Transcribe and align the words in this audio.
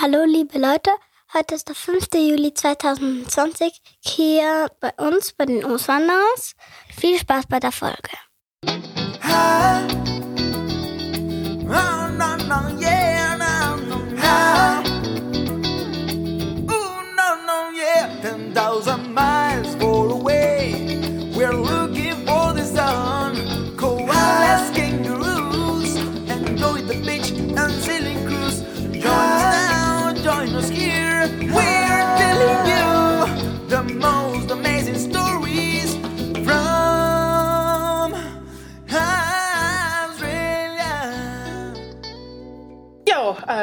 Hallo 0.00 0.24
liebe 0.24 0.60
Leute, 0.60 0.92
heute 1.34 1.56
ist 1.56 1.66
der 1.66 1.74
5. 1.74 2.06
Juli 2.14 2.54
2020 2.54 3.82
hier 3.98 4.68
bei 4.78 4.92
uns 4.96 5.32
bei 5.32 5.44
den 5.44 5.64
Auswanderers. 5.64 6.54
Viel 6.96 7.18
Spaß 7.18 7.46
bei 7.48 7.58
der 7.58 7.72
Folge. 7.72 7.96
Ah, 9.22 9.80
oh, 9.90 9.98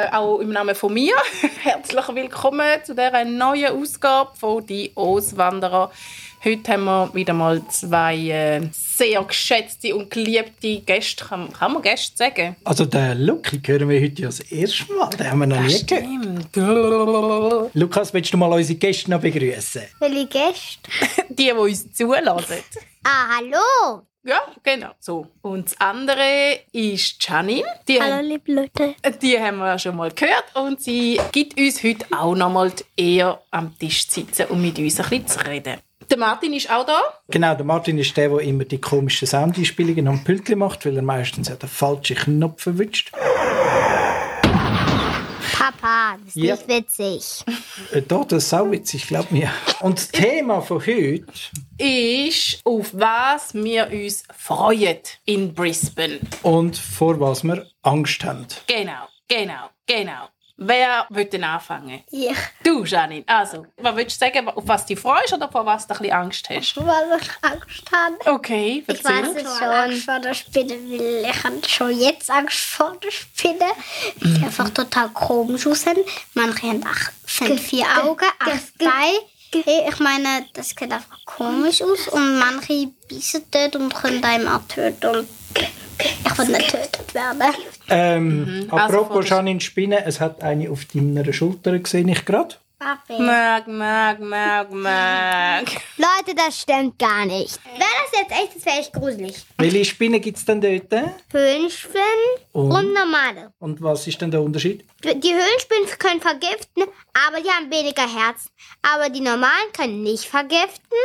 äh, 0.06 0.14
auch 0.14 0.38
im 0.38 0.50
Namen 0.50 0.74
von 0.74 0.92
mir 0.92 1.14
herzlich 1.62 2.08
willkommen 2.14 2.66
zu 2.84 2.94
dieser 2.94 3.24
neuen 3.24 3.72
Ausgabe 3.72 4.30
von 4.36 4.64
«Die 4.66 4.92
Auswanderer». 4.94 5.90
Heute 6.44 6.72
haben 6.72 6.84
wir 6.84 7.14
wieder 7.14 7.32
mal 7.32 7.66
zwei 7.68 8.16
äh, 8.16 8.68
sehr 8.72 9.22
geschätzte 9.24 9.96
und 9.96 10.10
geliebte 10.10 10.80
Gäste. 10.80 11.24
Kann, 11.24 11.52
kann 11.52 11.72
man 11.72 11.82
Gäste 11.82 12.16
sagen? 12.16 12.56
Also 12.64 12.84
den 12.84 13.22
Lucky 13.22 13.60
hören 13.64 13.88
wir 13.88 14.00
heute 14.00 14.22
ja 14.22 14.28
das 14.28 14.40
erste 14.40 14.92
Mal. 14.92 15.10
Den 15.10 15.30
haben 15.30 15.38
wir 15.40 15.46
noch 15.46 15.60
nie 15.60 15.84
gehört. 15.84 16.48
Stimmt. 16.50 17.74
Lukas, 17.74 18.14
willst 18.14 18.32
du 18.32 18.36
mal 18.36 18.52
unsere 18.52 18.78
Gäste 18.78 19.10
noch 19.10 19.20
begrüßen? 19.20 19.82
Welche 19.98 20.26
Gäste? 20.26 20.90
Die, 21.30 21.46
die 21.46 21.52
uns 21.52 21.92
zulassen. 21.92 22.62
Ah, 23.02 23.38
hallo. 23.38 24.02
Ja, 24.26 24.40
genau. 24.64 24.90
So. 24.98 25.28
Und 25.42 25.66
das 25.66 25.80
andere 25.80 26.58
ist 26.72 27.16
Janine. 27.24 27.62
Die, 27.86 28.02
Hallo 28.02 28.26
liebe 28.26 28.52
Leute. 28.52 28.96
die 29.22 29.38
haben 29.38 29.58
wir 29.58 29.68
ja 29.68 29.78
schon 29.78 29.94
mal 29.94 30.10
gehört. 30.10 30.44
Und 30.54 30.82
sie 30.82 31.20
gibt 31.30 31.56
uns 31.56 31.84
heute 31.84 32.06
auch 32.10 32.34
noch 32.34 32.50
mal 32.50 32.72
Ehre, 32.96 33.38
am 33.52 33.78
Tisch 33.78 34.08
zu 34.08 34.20
sitzen 34.20 34.46
und 34.46 34.62
mit 34.62 34.80
uns 34.80 34.98
ein 34.98 35.08
bisschen 35.08 35.28
zu 35.28 35.46
reden. 35.46 35.76
Der 36.10 36.18
Martin 36.18 36.52
ist 36.54 36.68
auch 36.70 36.84
da. 36.84 37.00
Genau, 37.28 37.54
der 37.54 37.64
Martin 37.64 37.98
ist 37.98 38.16
der, 38.16 38.28
der 38.30 38.40
immer 38.40 38.64
die 38.64 38.80
komischen 38.80 39.28
Soundeinspielungen 39.28 40.08
am 40.08 40.24
Pültli 40.24 40.56
macht, 40.56 40.84
weil 40.86 40.96
er 40.96 41.02
meistens 41.02 41.48
ja 41.48 41.54
den 41.54 41.68
falschen 41.68 42.16
Knopf 42.16 42.66
erwischt. 42.66 43.12
Papa, 45.72 46.16
das 46.24 46.36
ist 46.36 46.36
Ja. 46.36 46.54
nicht 46.54 46.68
witzig. 46.68 47.44
Äh, 47.92 48.02
da, 48.02 48.24
das 48.24 48.44
ist 48.44 48.54
auch 48.54 48.70
witzig, 48.70 49.06
glaub 49.08 49.30
mir. 49.30 49.50
Und 49.80 49.98
das 49.98 50.08
Thema 50.08 50.60
von 50.60 50.80
heute, 50.80 51.24
ist, 51.78 52.60
auf 52.64 52.90
was 52.92 53.52
wir 53.54 53.88
uns 53.92 54.22
freuen 54.36 54.98
in 55.24 55.52
Brisbane. 55.54 56.20
und 56.42 56.76
vor 56.76 57.18
was 57.20 57.42
wir 57.42 57.66
Angst 57.82 58.24
haben. 58.24 58.46
Genau, 58.66 59.08
genau, 59.28 59.70
genau. 59.86 60.28
Wer 60.58 61.04
will 61.10 61.26
denn 61.26 61.44
anfangen? 61.44 62.02
Ich. 62.10 62.34
Du, 62.64 62.82
Janine. 62.84 63.24
Also, 63.26 63.66
was 63.76 63.94
willst 63.96 64.20
du 64.20 64.24
sagen, 64.26 64.48
auf 64.48 64.66
was 64.66 64.86
du 64.86 64.94
dich 64.94 65.00
freust 65.02 65.32
oder 65.34 65.50
vor 65.50 65.66
was 65.66 65.86
du 65.86 65.92
ein 65.94 65.98
bisschen 65.98 66.14
Angst 66.16 66.48
hast? 66.48 66.76
Weil 66.78 67.20
ich 67.20 67.30
Angst 67.42 67.92
habe. 67.92 68.34
Okay, 68.36 68.82
Ich 68.86 69.04
weiß 69.04 69.26
erzähl. 69.28 69.36
es 69.46 69.58
schon. 69.58 69.68
Angst 69.68 70.04
vor 70.04 70.18
der 70.18 70.34
Spinne, 70.34 70.70
weil 70.70 71.30
ich 71.30 71.44
habe 71.44 71.68
schon 71.68 71.98
jetzt 72.00 72.30
Angst 72.30 72.58
vor 72.58 72.96
der 73.02 73.10
Spinne. 73.10 73.66
Die 74.22 74.42
einfach 74.44 74.70
total 74.70 75.10
komisch 75.10 75.66
aussehen. 75.66 75.98
Manche 76.32 76.68
haben 76.68 76.84
acht, 76.86 77.12
sind 77.26 77.60
vier 77.60 77.84
Augen, 78.02 78.24
acht 78.38 78.78
Beine. 78.78 79.18
Hey, 79.52 79.88
Ich 79.88 79.98
meine, 80.00 80.46
das 80.54 80.70
sieht 80.70 80.82
einfach 80.82 81.18
komisch 81.24 81.82
aus. 81.82 82.08
Und 82.08 82.38
manche 82.38 82.88
beißen 83.10 83.42
dort 83.50 83.76
und 83.76 83.94
können 83.94 84.22
einem 84.24 84.48
auch 84.48 84.62
töten. 84.68 85.06
Und 85.16 85.28
ich 85.98 86.38
will 86.38 86.46
nicht 86.48 86.72
getötet 86.72 87.14
werden. 87.14 87.42
Ähm, 87.88 88.66
Also 88.70 88.76
apropos 88.84 89.08
von 89.14 89.22
der- 89.24 89.30
Janine 89.30 89.60
Spinne, 89.60 90.04
es 90.04 90.20
hat 90.20 90.42
eine 90.42 90.70
auf 90.70 90.84
deiner 90.86 91.32
Schulter 91.32 91.78
gesehen, 91.78 92.08
ich 92.08 92.24
gerade. 92.24 92.56
Papi. 92.78 93.18
Mag, 93.18 93.66
mag, 93.68 94.20
mag, 94.20 94.70
mag. 94.70 95.64
Leute, 95.96 96.34
das 96.36 96.60
stimmt 96.60 96.98
gar 96.98 97.24
nicht. 97.24 97.58
Wäre 97.64 97.78
das 98.04 98.20
jetzt 98.20 98.32
echt, 98.32 98.56
das 98.56 98.66
wäre 98.66 98.76
echt 98.80 98.92
gruselig. 98.92 99.46
Welche 99.56 99.84
Spinne 99.86 100.20
gibt 100.20 100.36
es 100.36 100.44
denn 100.44 100.60
dort? 100.60 100.92
Höhlenspinnen 101.32 102.04
Und? 102.52 102.70
und 102.72 102.92
normale. 102.92 103.50
Und 103.60 103.80
was 103.80 104.06
ist 104.06 104.20
denn 104.20 104.30
der 104.30 104.42
Unterschied? 104.42 104.84
Die 105.02 105.32
Höhlenspinnen 105.32 105.88
können 105.98 106.20
vergiften, 106.20 106.82
aber 107.26 107.40
die 107.40 107.48
haben 107.48 107.70
weniger 107.70 108.02
Herzen. 108.02 108.50
Aber 108.82 109.08
die 109.08 109.20
normalen 109.20 109.72
können 109.74 110.02
nicht 110.02 110.24
vergiften. 110.24 110.98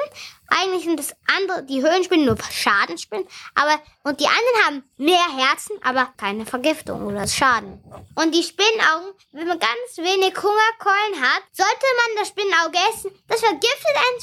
Eigentlich 0.52 0.84
sind 0.84 1.00
das 1.00 1.16
andere, 1.38 1.64
die 1.64 1.82
Höhlenspinnen 1.82 2.26
nur 2.26 2.38
Schadenspinnen, 2.52 3.26
aber 3.56 3.80
und 4.04 4.20
die 4.20 4.28
anderen 4.28 4.66
haben 4.66 4.84
mehr 4.98 5.38
Herzen, 5.38 5.78
aber 5.84 6.14
keine 6.18 6.46
Vergiftung 6.46 7.08
oder 7.08 7.26
Schaden. 7.28 7.82
Und 8.16 8.36
die 8.36 8.44
Spinnenaugen, 8.44 9.14
wenn 9.32 9.48
man 9.48 9.60
ganz 9.60 9.98
wenig 9.98 10.36
Hungerkeulen 10.36 11.22
hat, 11.22 11.44
sollte 11.54 11.86
man 11.98 12.18
das 12.18 12.28
Spinnenauge 12.28 12.78
essen. 12.92 13.12
Das 13.28 13.40
vergiftet 13.40 13.96
einen 13.96 14.20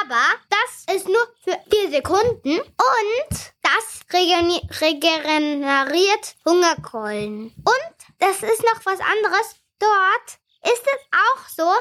aber 0.00 0.24
das 0.50 0.84
ist 0.94 1.08
nur 1.08 1.26
für 1.42 1.58
vier 1.70 1.90
Sekunden 1.90 2.60
und 2.60 3.52
das 3.62 4.00
regeneriert 4.12 6.36
Hungerkeulen. 6.44 7.54
Und 7.56 7.96
das 8.18 8.42
ist 8.42 8.62
noch 8.62 8.84
was 8.84 9.00
anderes. 9.00 9.56
Dort 9.78 10.38
ist 10.62 10.84
es 10.84 11.00
auch 11.12 11.48
so, 11.48 11.72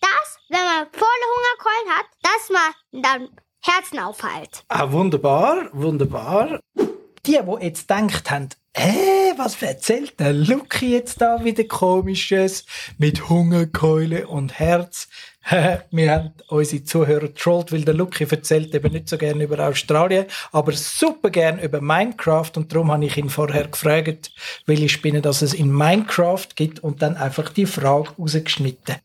dass, 0.00 0.38
wenn 0.48 0.64
man 0.64 0.90
volle 0.92 1.26
Hungerkeulen 1.34 1.96
hat, 1.96 2.06
dass 2.92 3.02
man 3.02 3.02
dann 3.02 3.28
Herzen 3.62 3.98
aufhält. 3.98 4.64
Ah, 4.68 4.90
wunderbar, 4.90 5.68
wunderbar. 5.72 6.60
Die, 7.26 7.38
die 7.38 7.64
jetzt 7.64 7.88
gedacht 7.88 8.30
haben, 8.30 8.48
hä, 8.74 9.34
was 9.36 9.60
erzählt 9.62 10.18
der 10.18 10.32
Lucky 10.32 10.92
jetzt 10.92 11.20
da 11.20 11.44
wieder 11.44 11.64
komisches 11.64 12.64
mit 12.96 13.28
Hungerkeule 13.28 14.26
und 14.26 14.58
Herz? 14.58 15.08
Wir 15.90 16.12
haben 16.12 16.32
unsere 16.48 16.84
Zuhörer 16.84 17.28
getrollt, 17.28 17.72
weil 17.72 17.84
der 17.84 17.94
Lucky 17.94 18.24
erzählt 18.24 18.74
eben 18.74 18.92
nicht 18.92 19.08
so 19.08 19.18
gerne 19.18 19.44
über 19.44 19.66
Australien, 19.68 20.26
aber 20.52 20.72
super 20.72 21.28
gern 21.30 21.58
über 21.58 21.80
Minecraft 21.82 22.52
und 22.56 22.72
darum 22.72 22.90
habe 22.90 23.04
ich 23.04 23.16
ihn 23.18 23.28
vorher 23.28 23.68
gefragt, 23.68 24.32
welche 24.64 24.88
Spinnen 24.88 25.22
das 25.22 25.42
es 25.42 25.52
in 25.52 25.70
Minecraft 25.70 26.48
gibt 26.54 26.80
und 26.80 27.02
dann 27.02 27.16
einfach 27.16 27.50
die 27.50 27.66
Frage 27.66 28.10
rausgeschnitten. 28.18 28.96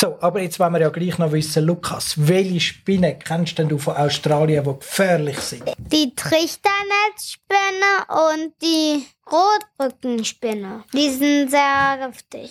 So, 0.00 0.16
aber 0.22 0.40
jetzt 0.40 0.58
wollen 0.58 0.72
wir 0.72 0.80
ja 0.80 0.88
gleich 0.88 1.18
noch 1.18 1.30
wissen, 1.30 1.62
Lukas, 1.66 2.14
welche 2.16 2.58
Spinnen 2.58 3.18
kennst 3.18 3.58
denn 3.58 3.68
du 3.68 3.76
von 3.76 3.94
Australien, 3.98 4.64
die 4.64 4.78
gefährlich 4.78 5.38
sind? 5.40 5.64
Die 5.76 6.14
Trichternetzspinne 6.14 8.06
und 8.08 8.54
die 8.62 9.04
Rotrückenspinne. 9.30 10.84
Die 10.94 11.10
sind 11.10 11.50
sehr 11.50 11.98
giftig. 12.06 12.50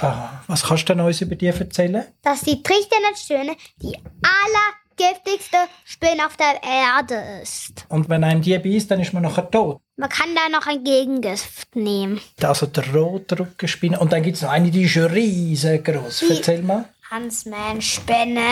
Aha, 0.00 0.42
was 0.48 0.64
kannst 0.64 0.88
du 0.88 0.94
denn 0.96 1.06
uns 1.06 1.20
über 1.20 1.36
die 1.36 1.46
erzählen? 1.46 2.04
Dass 2.20 2.40
die 2.40 2.60
Trichternetzspinne 2.64 3.54
die 3.80 3.96
allergiftigste 4.98 5.56
Spinne 5.84 6.26
auf 6.26 6.36
der 6.36 6.62
Erde 6.62 7.42
ist. 7.42 7.86
Und 7.88 8.08
wenn 8.08 8.24
einem 8.24 8.42
die 8.42 8.58
beißt, 8.58 8.90
dann 8.90 9.00
ist 9.00 9.12
man 9.12 9.22
nachher 9.22 9.50
tot. 9.50 9.80
Man 9.96 10.08
kann 10.08 10.28
da 10.34 10.48
noch 10.48 10.66
ein 10.66 10.84
Gegengift 10.84 11.74
nehmen. 11.74 12.20
Also 12.42 12.66
der 12.66 12.92
Rotrückenspinne. 12.94 13.98
Und 13.98 14.12
dann 14.12 14.22
gibt 14.22 14.36
es 14.36 14.42
noch 14.42 14.50
eine, 14.50 14.70
die 14.70 14.84
ist 14.84 14.96
riesengroß. 14.96 16.22
Erzähl 16.30 16.62
mal. 16.62 16.84
Huntsman-Spinne. 17.10 18.50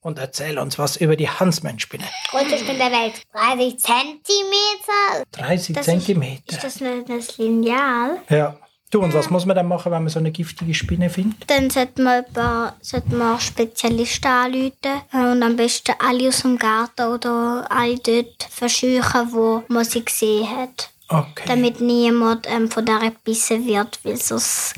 Und 0.00 0.18
erzähl 0.18 0.58
uns 0.58 0.78
was 0.78 0.96
über 0.96 1.14
die 1.14 1.28
Hansmannspinne. 1.28 2.04
Größte 2.30 2.58
Spinne 2.58 2.78
der 2.78 2.90
Welt. 2.90 3.22
30 3.34 3.78
Zentimeter. 3.78 5.24
30 5.32 5.76
Das 5.76 5.84
Zentimeter. 5.84 6.42
Ist 6.52 6.64
das 6.64 6.80
nicht 6.80 7.08
das 7.08 7.36
Lineal? 7.36 8.18
Ja. 8.30 8.56
Du, 8.90 9.02
und 9.02 9.12
was 9.12 9.28
muss 9.28 9.44
man 9.44 9.54
dann 9.54 9.68
machen, 9.68 9.92
wenn 9.92 10.02
man 10.02 10.08
so 10.08 10.18
eine 10.18 10.30
giftige 10.30 10.72
Spinne 10.72 11.10
findet? 11.10 11.50
Dann 11.50 11.68
sollte 11.68 12.00
man, 12.00 12.24
über, 12.24 12.74
sollte 12.80 13.14
man 13.14 13.38
Spezialisten 13.38 14.26
anrufen 14.26 15.02
und 15.12 15.42
am 15.42 15.56
besten 15.56 15.94
alle 15.98 16.28
aus 16.28 16.40
dem 16.40 16.56
Garten 16.56 17.06
oder 17.06 17.66
alle 17.70 17.98
dort 17.98 18.48
verscheuchen, 18.48 19.32
wo 19.32 19.62
man 19.68 19.84
sie 19.84 20.04
gesehen 20.04 20.48
hat. 20.48 20.90
Okay. 21.10 21.44
Damit 21.46 21.80
niemand 21.80 22.46
ähm, 22.50 22.70
von 22.70 22.84
der 22.84 22.98
gebissen 22.98 23.66
wird, 23.66 23.98
weil 24.04 24.16
sonst 24.16 24.74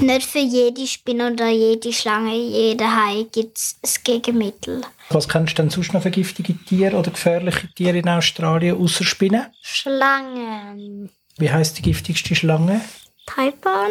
nicht 0.00 0.26
für 0.26 0.40
jede 0.40 0.84
Spinne 0.88 1.32
oder 1.32 1.48
jede 1.48 1.92
Schlange, 1.92 2.34
jede 2.34 2.84
Hai 2.84 3.26
gibt 3.30 3.58
es 3.58 3.76
ein 3.82 3.90
Gegenmittel. 4.02 4.80
Was 5.10 5.28
kennst 5.28 5.56
du 5.56 5.62
denn 5.62 5.70
sonst 5.70 5.92
noch 5.92 6.02
für 6.02 6.10
giftige 6.10 6.56
Tiere 6.64 6.96
oder 6.96 7.12
gefährliche 7.12 7.72
Tiere 7.74 7.98
in 7.98 8.08
Australien 8.08 8.76
außer 8.76 9.04
Spinnen? 9.04 9.46
Schlangen. 9.62 11.10
Wie 11.38 11.50
heißt 11.50 11.78
die 11.78 11.82
giftigste 11.82 12.34
Schlange? 12.34 12.80
Taipan? 13.34 13.90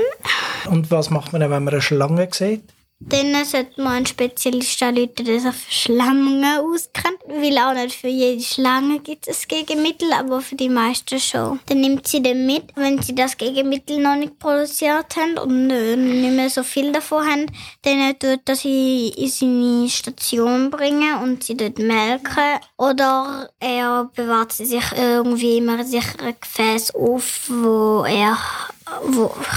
Und 0.70 0.92
was 0.92 1.10
macht 1.10 1.32
man 1.32 1.42
denn, 1.42 1.52
wenn 1.52 1.64
man 1.64 1.74
eine 1.74 1.82
Schlange 1.82 2.30
sieht? 2.32 2.64
Dann 3.04 3.34
sollte 3.46 3.82
man 3.82 3.94
einen 3.94 4.06
Spezialist 4.06 4.82
anrufen, 4.84 5.26
der 5.26 5.40
sich 5.40 5.56
für 5.56 5.72
Schlangen 5.72 6.46
auskennt. 6.60 7.18
Weil 7.28 7.58
auch 7.58 7.74
nicht 7.74 7.96
für 7.96 8.08
jede 8.08 8.44
Schlange 8.44 9.00
gibt 9.00 9.28
es 9.28 9.48
Gegenmittel, 9.48 10.14
aber 10.14 10.42
für 10.42 10.56
die 10.56 10.70
meisten 10.70 11.20
schon. 11.20 11.60
Dann 11.66 11.82
nimmt 11.82 12.08
sie 12.08 12.22
den 12.22 12.46
mit, 12.46 12.66
wenn 12.76 13.02
sie 13.02 13.16
das 13.16 13.38
Gegenmittel 13.38 14.00
noch 14.00 14.16
nicht 14.16 14.38
produziert 14.38 15.16
haben 15.16 15.38
und 15.40 15.68
nicht 15.68 16.36
mehr 16.36 16.50
so 16.50 16.62
viel 16.62 16.92
davon 16.92 17.26
haben, 17.26 17.46
dann 17.82 18.20
tut 18.20 18.48
er 18.48 18.56
sie 18.56 19.10
in 19.10 19.30
seine 19.30 19.90
Station 19.90 20.70
bringen 20.70 21.24
und 21.24 21.44
sie 21.44 21.58
dort 21.58 21.80
melken. 21.80 22.60
Oder 22.78 23.50
er 23.60 24.12
bewahrt 24.16 24.54
sie 24.54 24.66
sich 24.66 24.86
irgendwie 24.96 25.58
immer 25.58 25.80
in 25.80 25.88
sicheren 25.88 26.36
Gefäß 26.40 26.94
auf, 26.94 27.50
wo 27.50 28.04
er 28.04 28.38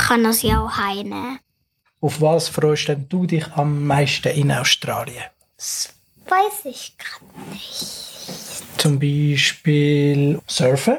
kann 0.08 0.24
er 0.24 0.32
sie 0.32 0.52
auch 0.54 0.76
heimnehmen. 0.76 1.38
Auf 2.00 2.20
was 2.20 2.48
freust 2.48 2.88
denn 2.88 3.08
du 3.08 3.26
dich 3.26 3.46
am 3.54 3.86
meisten 3.86 4.28
in 4.28 4.52
Australien? 4.52 5.24
Weiß 6.28 6.64
ich 6.64 6.96
gerade. 6.98 7.60
Zum 8.76 8.98
Beispiel 8.98 10.40
Surfen? 10.46 10.98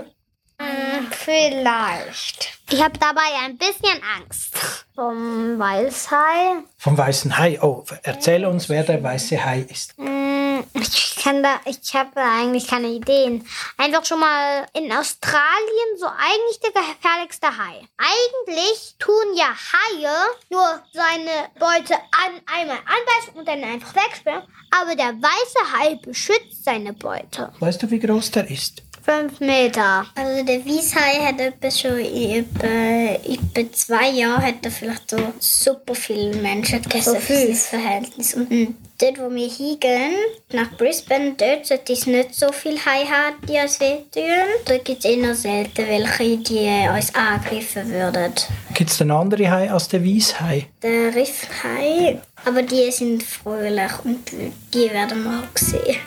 Vielleicht. 1.11 2.59
Ich 2.71 2.81
habe 2.81 2.97
dabei 2.99 3.21
ein 3.43 3.57
bisschen 3.57 3.99
Angst. 4.17 4.57
Vom 4.95 5.59
Weißhai. 5.59 6.63
Vom 6.77 6.97
weißen 6.97 7.37
Hai. 7.37 7.59
Oh, 7.61 7.83
erzähl 8.03 8.45
uns, 8.45 8.69
wer 8.69 8.83
der 8.83 9.03
weiße 9.03 9.43
Hai 9.43 9.65
ist. 9.69 9.97
Mm, 9.97 10.24
Ich 10.73 11.15
kann 11.23 11.41
da, 11.43 11.59
ich 11.65 11.93
habe 11.93 12.11
da 12.15 12.39
eigentlich 12.39 12.67
keine 12.67 12.87
Ideen. 12.89 13.45
Einfach 13.77 14.05
schon 14.05 14.19
mal 14.19 14.65
in 14.73 14.91
Australien 14.91 15.97
so 15.97 16.05
eigentlich 16.07 16.59
der 16.61 16.71
gefährlichste 16.71 17.47
Hai. 17.47 17.87
Eigentlich 17.97 18.95
tun 18.99 19.35
ja 19.35 19.47
Haie 19.47 20.15
nur 20.49 20.81
seine 20.93 21.49
Beute 21.59 21.95
an, 21.95 22.41
einmal 22.45 22.77
anbeißen 22.77 23.33
und 23.35 23.47
dann 23.47 23.63
einfach 23.63 23.95
wegsperren. 23.95 24.43
Aber 24.71 24.95
der 24.95 25.13
weiße 25.13 25.77
Hai 25.77 25.95
beschützt 25.95 26.63
seine 26.63 26.93
Beute. 26.93 27.51
Weißt 27.59 27.81
du, 27.83 27.89
wie 27.89 27.99
groß 27.99 28.31
der 28.31 28.49
ist? 28.49 28.83
Fünf 29.03 29.39
Meter. 29.39 30.07
Also 30.15 30.43
der 30.43 30.65
Wieshai 30.65 31.25
hat 31.27 31.39
etwa 31.39 31.69
schon 31.69 31.99
etwa, 31.99 32.67
etwa 32.67 33.71
zwei 33.71 34.09
Jahren 34.09 34.41
hat 34.43 34.65
er 34.65 34.71
vielleicht 34.71 35.11
so 35.11 35.17
super 35.39 35.93
viele 35.93 36.35
Menschen 36.37 36.81
gegessen 36.81 37.13
So 37.13 37.19
für 37.19 37.21
viel? 37.21 37.55
sein 37.55 37.79
Verhältnis. 37.81 38.33
Und 38.33 38.75
dort, 38.99 39.19
wo 39.19 39.33
wir 39.33 39.49
hingehen, 39.49 40.13
nach 40.51 40.71
Brisbane, 40.77 41.35
dort 41.37 41.65
sollte 41.65 41.93
es 41.93 42.05
nicht 42.07 42.35
so 42.35 42.51
viele 42.51 42.77
Haie 42.85 43.05
haben, 43.05 43.35
die 43.47 43.57
uns 43.57 43.79
wehtun. 43.79 44.47
Dort 44.65 44.85
gibt 44.85 45.05
es 45.05 45.11
eher 45.11 45.35
selten 45.35 45.87
welche, 45.87 46.37
die 46.37 46.87
uns 46.89 47.13
angreifen 47.13 47.89
würden. 47.89 48.33
Gibt 48.73 48.89
es 48.89 48.97
denn 48.97 49.11
andere 49.11 49.49
Hai 49.49 49.71
als 49.71 49.87
der 49.87 50.03
Weißhai? 50.03 50.67
Der 50.81 51.13
Riffhai, 51.15 52.19
aber 52.45 52.61
die 52.61 52.91
sind 52.91 53.23
fröhlich 53.23 53.91
und 54.03 54.31
die 54.73 54.89
werden 54.91 55.23
wir 55.23 55.43
auch 55.43 55.57
sehen. 55.57 55.97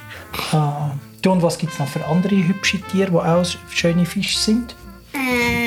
Ah. 0.52 0.92
Du, 1.20 1.32
und 1.32 1.42
was 1.42 1.58
gibt 1.58 1.72
es 1.72 1.78
noch 1.80 1.88
für 1.88 2.04
andere 2.06 2.36
hübsche 2.36 2.80
Tiere, 2.80 3.10
die 3.10 3.16
auch 3.16 3.44
schöne 3.70 4.06
Fische 4.06 4.38
sind? 4.38 4.76
Ähm, 5.12 5.57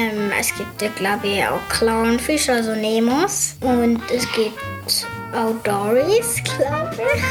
es 0.42 0.52
gibt 0.56 0.96
glaube 0.96 1.28
ich, 1.28 1.46
auch 1.46 1.60
Clownfische, 1.70 2.54
also 2.54 2.74
Nemos. 2.74 3.56
Und 3.62 4.02
es 4.12 4.28
gibt 4.32 5.08
auch 5.36 5.54
Dories, 5.64 6.42
glaube 6.44 6.98
ich. 7.16 7.22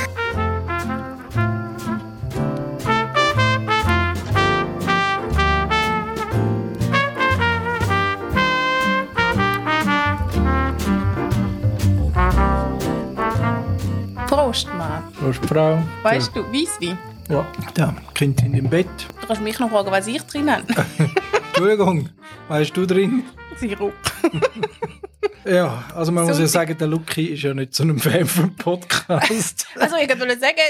Prost, 14.28 14.68
Mann. 14.74 15.02
Prost, 15.18 15.44
Frau. 15.46 15.82
Weißt 16.04 16.30
du, 16.36 16.44
Weisswein? 16.52 16.96
Ja, 17.28 17.44
da, 17.74 17.94
Kind 18.14 18.40
in 18.42 18.52
dem 18.52 18.68
Bett. 18.68 18.86
Du 19.20 19.26
kannst 19.26 19.42
mich 19.42 19.58
noch 19.58 19.70
fragen, 19.70 19.90
was 19.90 20.06
ich 20.06 20.22
drin 20.22 20.50
habe. 20.50 20.64
Entschuldigung, 21.60 22.08
weißt 22.48 22.74
du 22.74 22.86
drin? 22.86 23.24
Sirup. 23.58 23.92
Ja, 25.44 25.84
also 25.94 26.12
man 26.12 26.26
muss 26.26 26.38
ja 26.38 26.46
sagen, 26.46 26.76
der 26.76 26.86
Lucky 26.86 27.24
ist 27.28 27.42
ja 27.42 27.54
nicht 27.54 27.74
so 27.74 27.82
ein 27.82 27.98
Fan 27.98 28.26
vom 28.26 28.54
Podcast. 28.54 29.66
Also 29.74 29.96
ich 29.96 30.08
wollte 30.08 30.38
sagen, 30.38 30.60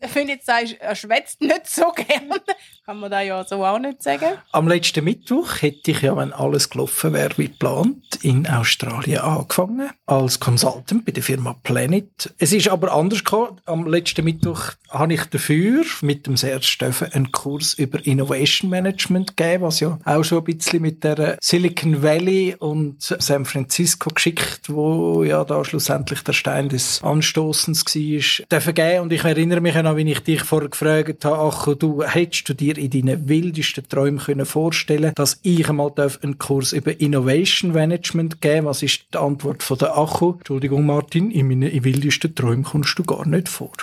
du 0.00 0.20
jetzt 0.20 0.46
sagst, 0.46 0.76
er 0.80 0.94
schwätzt 0.94 1.40
nicht 1.40 1.66
so 1.66 1.90
gern, 1.92 2.30
kann 2.86 2.98
man 2.98 3.10
das 3.10 3.24
ja 3.24 3.44
so 3.44 3.64
auch 3.64 3.78
nicht 3.78 4.02
sagen. 4.02 4.38
Am 4.52 4.68
letzten 4.68 5.04
Mittwoch 5.04 5.60
hätte 5.60 5.90
ich 5.90 6.02
ja, 6.02 6.16
wenn 6.16 6.32
alles 6.32 6.70
gelaufen 6.70 7.12
wäre 7.12 7.36
wie 7.36 7.48
geplant, 7.48 8.22
in 8.22 8.46
Australien 8.46 9.20
angefangen 9.20 9.90
als 10.06 10.40
Consultant 10.40 11.04
bei 11.04 11.12
der 11.12 11.22
Firma 11.22 11.54
Planet. 11.62 12.32
Es 12.38 12.52
ist 12.52 12.68
aber 12.68 12.92
anders 12.92 13.24
gekommen. 13.24 13.60
Am 13.66 13.86
letzten 13.86 14.24
Mittwoch 14.24 14.72
habe 14.90 15.14
ich 15.14 15.24
dafür 15.24 15.84
mit 16.00 16.26
dem 16.26 16.36
Serge 16.36 16.64
Steffen 16.64 17.12
einen 17.12 17.32
Kurs 17.32 17.74
über 17.74 18.04
Innovation 18.06 18.70
Management 18.70 19.36
gegeben, 19.36 19.64
was 19.64 19.80
ja 19.80 19.98
auch 20.04 20.22
schon 20.22 20.38
ein 20.38 20.44
bisschen 20.44 20.82
mit 20.82 21.04
der 21.04 21.36
Silicon 21.40 22.02
Valley 22.02 22.56
und 22.58 23.02
San 23.02 23.44
Francisco 23.44 24.10
geschickt, 24.10 24.68
wo 24.68 25.24
ja 25.24 25.44
da 25.44 25.64
schlussendlich 25.64 26.22
der 26.22 26.32
Stein 26.32 26.68
des 26.68 27.02
Anstoßens 27.02 27.84
war, 27.84 28.46
dürfen 28.46 28.74
geben. 28.74 29.02
Und 29.02 29.12
ich 29.12 29.24
erinnere 29.24 29.60
mich 29.60 29.74
noch, 29.88 29.96
wie 29.96 30.10
ich 30.10 30.20
dich 30.20 30.42
vorher 30.42 30.68
gefragt 30.68 31.24
habe, 31.24 31.38
ach, 31.38 31.74
du, 31.74 32.02
hättest 32.02 32.48
du 32.48 32.54
dir 32.54 32.76
in 32.76 32.90
deinen 32.90 33.28
wildesten 33.28 33.88
Träumen 33.88 34.18
können 34.18 34.46
vorstellen 34.46 35.12
dass 35.14 35.40
ich 35.42 35.68
einmal 35.68 35.92
einen 35.96 36.38
Kurs 36.38 36.72
über 36.72 37.00
Innovation 37.00 37.72
Management 37.72 38.40
geben 38.40 38.66
Was 38.66 38.82
ist 38.82 39.06
die 39.12 39.18
Antwort 39.18 39.62
von 39.62 39.78
der 39.78 39.96
Achu? 39.96 40.34
Entschuldigung, 40.38 40.86
Martin, 40.86 41.30
in 41.30 41.48
meinen 41.48 41.84
wildesten 41.84 42.34
Träumen 42.34 42.64
kommst 42.64 42.98
du 42.98 43.04
gar 43.04 43.26
nicht 43.26 43.48
vor. 43.48 43.72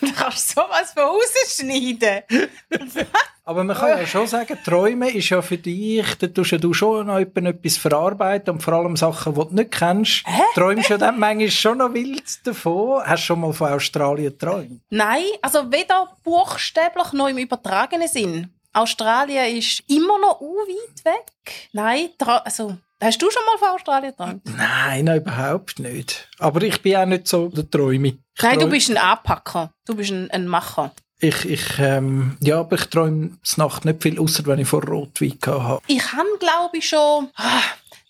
Du 0.00 0.12
kannst 0.12 0.54
sowas 0.54 0.92
von 0.92 1.04
rausschneiden. 1.04 2.24
Aber 3.46 3.62
man 3.62 3.76
kann 3.76 3.90
ja 3.90 4.06
schon 4.06 4.26
sagen, 4.26 4.56
Träume 4.64 5.10
ist 5.10 5.28
ja 5.28 5.42
für 5.42 5.58
dich, 5.58 6.14
da 6.16 6.26
tust 6.28 6.52
du 6.64 6.72
schon 6.72 7.06
noch 7.08 7.18
etwa 7.18 7.40
etwas 7.48 7.76
verarbeiten 7.76 8.54
und 8.54 8.62
vor 8.62 8.72
allem 8.74 8.96
Sachen, 8.96 9.34
die 9.34 9.40
du 9.40 9.54
nicht 9.54 9.70
kennst. 9.70 10.24
Träumst 10.54 10.88
ja 10.88 10.96
dann 10.96 11.18
manchmal 11.18 11.50
schon 11.50 11.78
noch 11.78 11.92
wild 11.92 12.46
davon. 12.46 13.02
Hast 13.04 13.22
du 13.22 13.26
schon 13.26 13.40
mal 13.40 13.52
von 13.52 13.70
Australien 13.72 14.32
geträumt? 14.32 14.80
Nein, 14.88 15.24
also 15.42 15.70
weder 15.70 16.08
buchstäblich 16.24 17.12
noch 17.12 17.28
im 17.28 17.36
übertragenen 17.38 18.08
Sinn. 18.08 18.50
Australien 18.72 19.56
ist 19.56 19.82
immer 19.88 20.18
noch 20.18 20.40
weit 20.40 21.04
weg. 21.04 21.68
Nein, 21.72 22.08
also 22.44 22.76
hast 23.00 23.20
du 23.22 23.30
schon 23.30 23.42
mal 23.44 23.58
von 23.58 23.68
Australien 23.76 24.10
geträumt? 24.12 24.42
Nein, 24.56 25.04
nein, 25.04 25.20
überhaupt 25.20 25.78
nicht. 25.78 26.28
Aber 26.38 26.62
ich 26.62 26.80
bin 26.80 26.96
auch 26.96 27.04
nicht 27.06 27.28
so 27.28 27.48
der 27.48 27.68
Träume. 27.70 28.08
Ich 28.08 28.42
Nein, 28.42 28.58
du 28.58 28.64
träum- 28.66 28.70
bist 28.70 28.90
ein 28.90 28.96
Anpacker. 28.96 29.70
Du 29.86 29.94
bist 29.94 30.10
ein, 30.10 30.30
ein 30.30 30.48
Macher. 30.48 30.92
Ich, 31.24 31.48
ich, 31.48 31.78
ähm, 31.78 32.36
ja, 32.42 32.60
aber 32.60 32.76
ich 32.76 32.84
träume 32.84 33.30
s 33.42 33.56
Nacht 33.56 33.86
nicht 33.86 34.02
viel, 34.02 34.18
außer 34.18 34.44
wenn 34.44 34.58
ich 34.58 34.68
vor 34.68 34.84
Rotwein 34.84 35.38
habe. 35.46 35.80
Ich 35.86 36.12
habe, 36.12 36.28
glaube 36.38 36.76
ich, 36.76 36.86
schon. 36.86 37.30
Ah, 37.36 37.62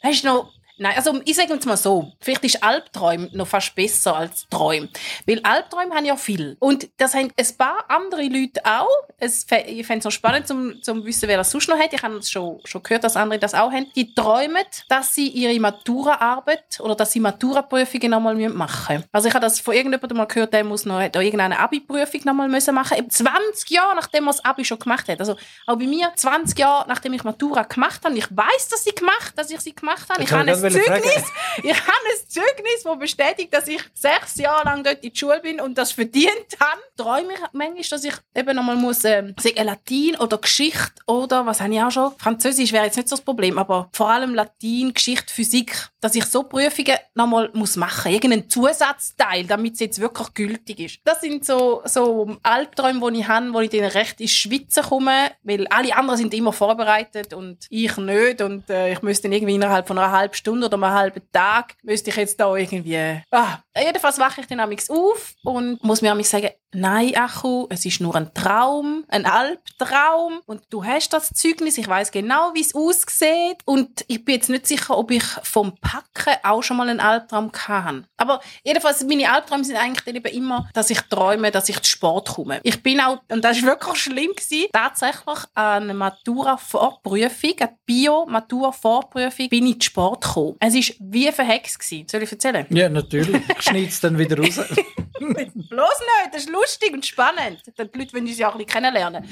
weißt 0.03 0.25
du 0.25 0.29
noch. 0.29 0.54
Nein, 0.77 0.95
also 0.97 1.21
ich 1.25 1.37
sage 1.37 1.53
jetzt 1.53 1.67
mal 1.67 1.77
so, 1.77 2.13
vielleicht 2.21 2.45
ist 2.45 2.63
Albträume 2.63 3.31
noch 3.33 3.47
fast 3.47 3.75
besser 3.75 4.17
als 4.17 4.49
Träume. 4.49 4.89
Weil 5.27 5.41
Albträume 5.43 5.95
haben 5.95 6.05
ja 6.05 6.17
viel. 6.17 6.57
Und 6.59 6.89
das 6.97 7.15
haben 7.15 7.31
ein 7.37 7.57
paar 7.57 7.85
andere 7.89 8.23
Leute 8.23 8.61
auch. 8.65 8.89
Es, 9.19 9.47
ich 9.67 9.87
fände 9.87 10.01
es 10.01 10.05
noch 10.05 10.11
spannend, 10.11 10.51
um 10.51 10.83
zu 10.83 11.05
wissen, 11.05 11.29
wer 11.29 11.37
das 11.37 11.51
sonst 11.51 11.69
noch 11.69 11.79
hat. 11.79 11.93
Ich 11.93 12.03
habe 12.03 12.17
es 12.17 12.31
schon, 12.31 12.61
schon 12.65 12.83
gehört, 12.83 13.05
dass 13.05 13.17
andere 13.17 13.39
das 13.39 13.55
auch 13.55 13.71
haben. 13.71 13.87
Die 13.95 14.15
träumen, 14.15 14.65
dass 14.89 15.15
sie 15.15 15.29
ihre 15.29 15.59
Maturaarbeit 15.61 16.81
oder 16.81 16.97
dass 16.97 17.13
sie 17.13 17.21
Maturaprüfungen 17.21 18.11
nochmal 18.11 18.35
machen 18.49 18.97
müssen. 18.97 19.09
Also 19.13 19.29
ich 19.29 19.35
habe 19.35 19.45
das 19.45 19.61
von 19.61 19.75
irgendjemandem 19.75 20.17
mal 20.17 20.25
gehört, 20.27 20.53
der 20.53 20.65
muss 20.65 20.85
noch 20.85 21.01
hat 21.01 21.15
irgendeine 21.15 21.59
Abi-Prüfung 21.59 22.23
nochmal 22.25 22.49
müssen 22.49 22.75
machen. 22.75 22.99
Eben 22.99 23.11
20 23.11 23.71
Jahre, 23.71 23.95
nachdem 23.95 24.25
er 24.25 24.33
das 24.33 24.45
Abi 24.45 24.65
schon 24.65 24.79
gemacht 24.81 25.09
hat. 25.09 25.21
Also 25.21 25.37
auch 25.67 25.77
bei 25.77 25.87
mir 25.87 26.11
20 26.15 26.59
Jahre, 26.59 26.89
nachdem 26.89 27.13
ich 27.13 27.23
Matura 27.23 27.63
gemacht 27.63 28.05
habe. 28.05 28.17
Ich 28.19 28.27
weiß, 28.37 28.69
dass 28.71 28.87
ich 28.87 28.95
gemacht, 28.95 29.35
dass 29.37 29.51
ich 29.51 29.61
sie 29.61 29.75
gemacht 29.75 30.09
habe. 30.11 30.21
Jetzt 30.21 30.31
Ich 30.31 30.37
habe 30.37 30.64
Zeugnis, 30.71 31.25
ich 31.63 31.73
habe 31.73 31.91
ein 31.91 32.29
Zeugnis, 32.29 32.83
das 32.83 32.99
bestätigt, 32.99 33.55
dass 33.55 33.69
ich 33.69 33.81
sechs 33.95 34.37
Jahre 34.37 34.65
lang 34.65 34.85
dort 34.85 35.03
in 35.03 35.13
die 35.13 35.19
Schule 35.19 35.41
bin 35.41 35.61
und 35.61 35.77
das 35.79 35.93
verdient 35.93 36.31
habe. 36.61 36.81
Träume 36.97 37.35
ich 37.35 37.41
manchmal, 37.53 37.83
dass 37.91 38.05
ich 38.05 38.15
eben 38.35 38.57
nochmal 38.57 38.77
muss, 38.77 39.05
ähm, 39.05 39.35
sagen, 39.39 39.65
Latein 39.65 40.17
oder 40.19 40.39
Geschichte 40.39 40.93
oder, 41.07 41.47
was 41.47 41.61
habe 41.61 41.75
ich 41.75 41.81
auch 41.81 41.91
schon? 41.91 42.13
Französisch 42.19 42.73
wäre 42.73 42.85
jetzt 42.85 42.97
nicht 42.97 43.09
so 43.09 43.17
das 43.17 43.25
Problem, 43.25 43.59
aber 43.59 43.89
vor 43.93 44.11
allem 44.11 44.35
Latein, 44.35 44.93
Geschichte, 44.95 45.33
Physik, 45.33 45.89
dass 46.05 46.15
ich 46.15 46.27
so 46.27 46.43
Prüfungen 46.43 46.99
nochmal 47.15 47.51
muss 47.55 47.77
machen, 47.77 48.13
irgendeinen 48.13 48.51
Zusatzteil, 48.51 49.45
damit 49.45 49.73
es 49.73 49.81
jetzt 49.81 50.01
wirklich 50.03 50.35
gültig 50.35 50.81
ist. 50.81 50.99
Das 51.03 51.23
sind 51.23 51.47
so, 51.47 51.81
so 51.87 52.37
Albträume, 52.43 53.11
die 53.11 53.21
ich 53.21 53.29
habe, 53.29 53.55
wo 53.55 53.61
ich 53.61 53.71
dann 53.71 53.85
recht 53.85 54.21
ins 54.21 54.33
Schwitzen 54.33 54.83
komme, 54.83 55.31
weil 55.45 55.67
alle 55.69 55.97
anderen 55.97 56.19
sind 56.19 56.35
immer 56.35 56.53
vorbereitet 56.53 57.33
und 57.33 57.67
ich 57.71 57.97
nicht 57.97 58.43
und 58.43 58.69
äh, 58.69 58.93
ich 58.93 59.01
müsste 59.01 59.29
dann 59.29 59.33
irgendwie 59.33 59.55
innerhalb 59.55 59.89
von 59.89 59.97
einer 59.97 60.13
halben 60.13 60.35
Stunde 60.35 60.67
oder 60.67 60.75
einem 60.75 60.93
halben 60.93 61.23
Tag 61.33 61.75
müsste 61.83 62.11
ich 62.11 62.17
jetzt 62.17 62.39
da 62.39 62.55
irgendwie 62.55 63.23
ah, 63.31 63.64
jedenfalls 63.77 64.19
wache 64.19 64.41
ich 64.41 64.47
dann 64.47 64.61
auf 64.61 65.35
und 65.43 65.83
muss 65.83 66.03
mir 66.03 66.25
sagen, 66.25 66.51
nein, 66.73 67.17
Achu, 67.17 67.67
es 67.71 67.85
ist 67.85 68.01
nur 68.01 68.15
ein 68.15 68.33
Traum, 68.35 69.05
ein 69.09 69.27
Albtraum 69.27 70.41
und 70.47 70.63
du 70.71 70.85
hast 70.85 71.13
das 71.13 71.31
Zeugnis, 71.31 71.79
ich 71.79 71.89
weiß 71.89 72.11
genau, 72.11 72.53
wie 72.55 72.61
es 72.61 72.75
aussieht 72.75 73.59
und 73.65 74.05
ich 74.09 74.25
bin 74.25 74.37
jetzt 74.37 74.51
nicht 74.51 74.67
sicher, 74.67 74.97
ob 74.97 75.11
ich 75.11 75.25
vom 75.43 75.77
Packen 75.77 76.37
auch 76.43 76.63
schon 76.63 76.77
mal 76.77 76.89
einen 76.89 77.01
Albtraum 77.01 77.53
hatte. 77.53 78.05
Aber 78.17 78.41
jedenfalls, 78.65 79.05
meine 79.05 79.31
Albträume 79.31 79.65
sind 79.65 79.77
eigentlich 79.77 80.05
dann 80.05 80.17
eben 80.17 80.35
immer, 80.35 80.69
dass 80.75 80.91
ich 80.91 81.01
träume, 81.03 81.51
dass 81.51 81.69
ich 81.69 81.81
zu 81.81 81.91
Sport 81.91 82.29
komme. 82.31 82.61
Ich 82.63 82.83
bin 82.83 83.01
auch, 83.01 83.21
und 83.31 83.45
das 83.45 83.63
war 83.63 83.71
wirklich 83.71 83.97
schlimm, 83.97 84.33
gewesen, 84.35 84.69
tatsächlich 84.73 85.39
an 85.55 85.85
einer 85.85 85.95
Matura-Vorprüfung, 85.95 87.55
eine 87.61 87.79
Bio-Matura-Vorprüfung, 87.87 89.49
bin 89.49 89.67
ich 89.67 89.81
zu 89.81 89.87
Sport 89.87 90.23
gekommen. 90.25 90.57
Es 90.61 90.75
war 90.75 90.97
wie 91.01 91.31
verhext. 91.33 91.83
Soll 92.11 92.23
ich 92.23 92.33
erzählen? 92.33 92.67
Ja, 92.71 92.89
natürlich. 92.89 93.43
Schneide 93.65 93.87
es 93.87 94.01
dann 94.01 94.19
wieder 94.19 94.37
raus. 94.37 94.57
Bloß 95.19 95.49
nicht, 95.55 96.33
das 96.33 96.43
ist 96.43 96.51
lustig 96.51 96.93
und 96.93 97.07
spannend. 97.07 97.63
Die 97.67 97.99
Leute 97.99 98.13
wollen 98.13 98.27
uns 98.27 98.39
ja 98.39 98.49
auch 98.49 98.53
ein 98.53 98.59
bisschen 98.59 98.83
kennenlernen. 98.83 99.25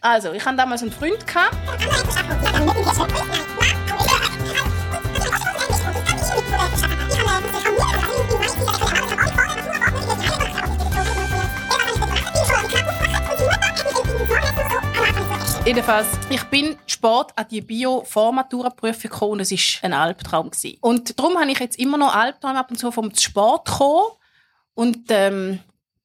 Also, 0.00 0.32
ich 0.32 0.44
hatte 0.44 0.56
damals 0.56 0.82
einen 0.82 0.92
Freund. 0.92 1.26
Gehabt. 1.26 1.56
Jedenfalls, 15.74 16.08
ich 16.28 16.44
bin 16.44 16.76
Sport 16.86 17.32
an 17.34 17.46
die 17.50 17.62
Bio-Vormatura-Prüfung 17.62 19.10
gekommen 19.10 19.32
und 19.32 19.40
es 19.40 19.52
war 19.52 19.84
ein 19.84 19.94
Albtraum. 19.94 20.50
Gewesen. 20.50 20.76
Und 20.82 21.18
darum 21.18 21.38
habe 21.38 21.50
ich 21.50 21.58
jetzt 21.60 21.78
immer 21.78 21.96
noch 21.96 22.14
Albträume 22.14 22.58
ab 22.58 22.70
und 22.70 22.76
zu 22.76 22.92
vom 22.92 23.10
Sport 23.14 23.70
kommen. 23.70 24.10
Und 24.74 25.06
ähm, 25.08 25.60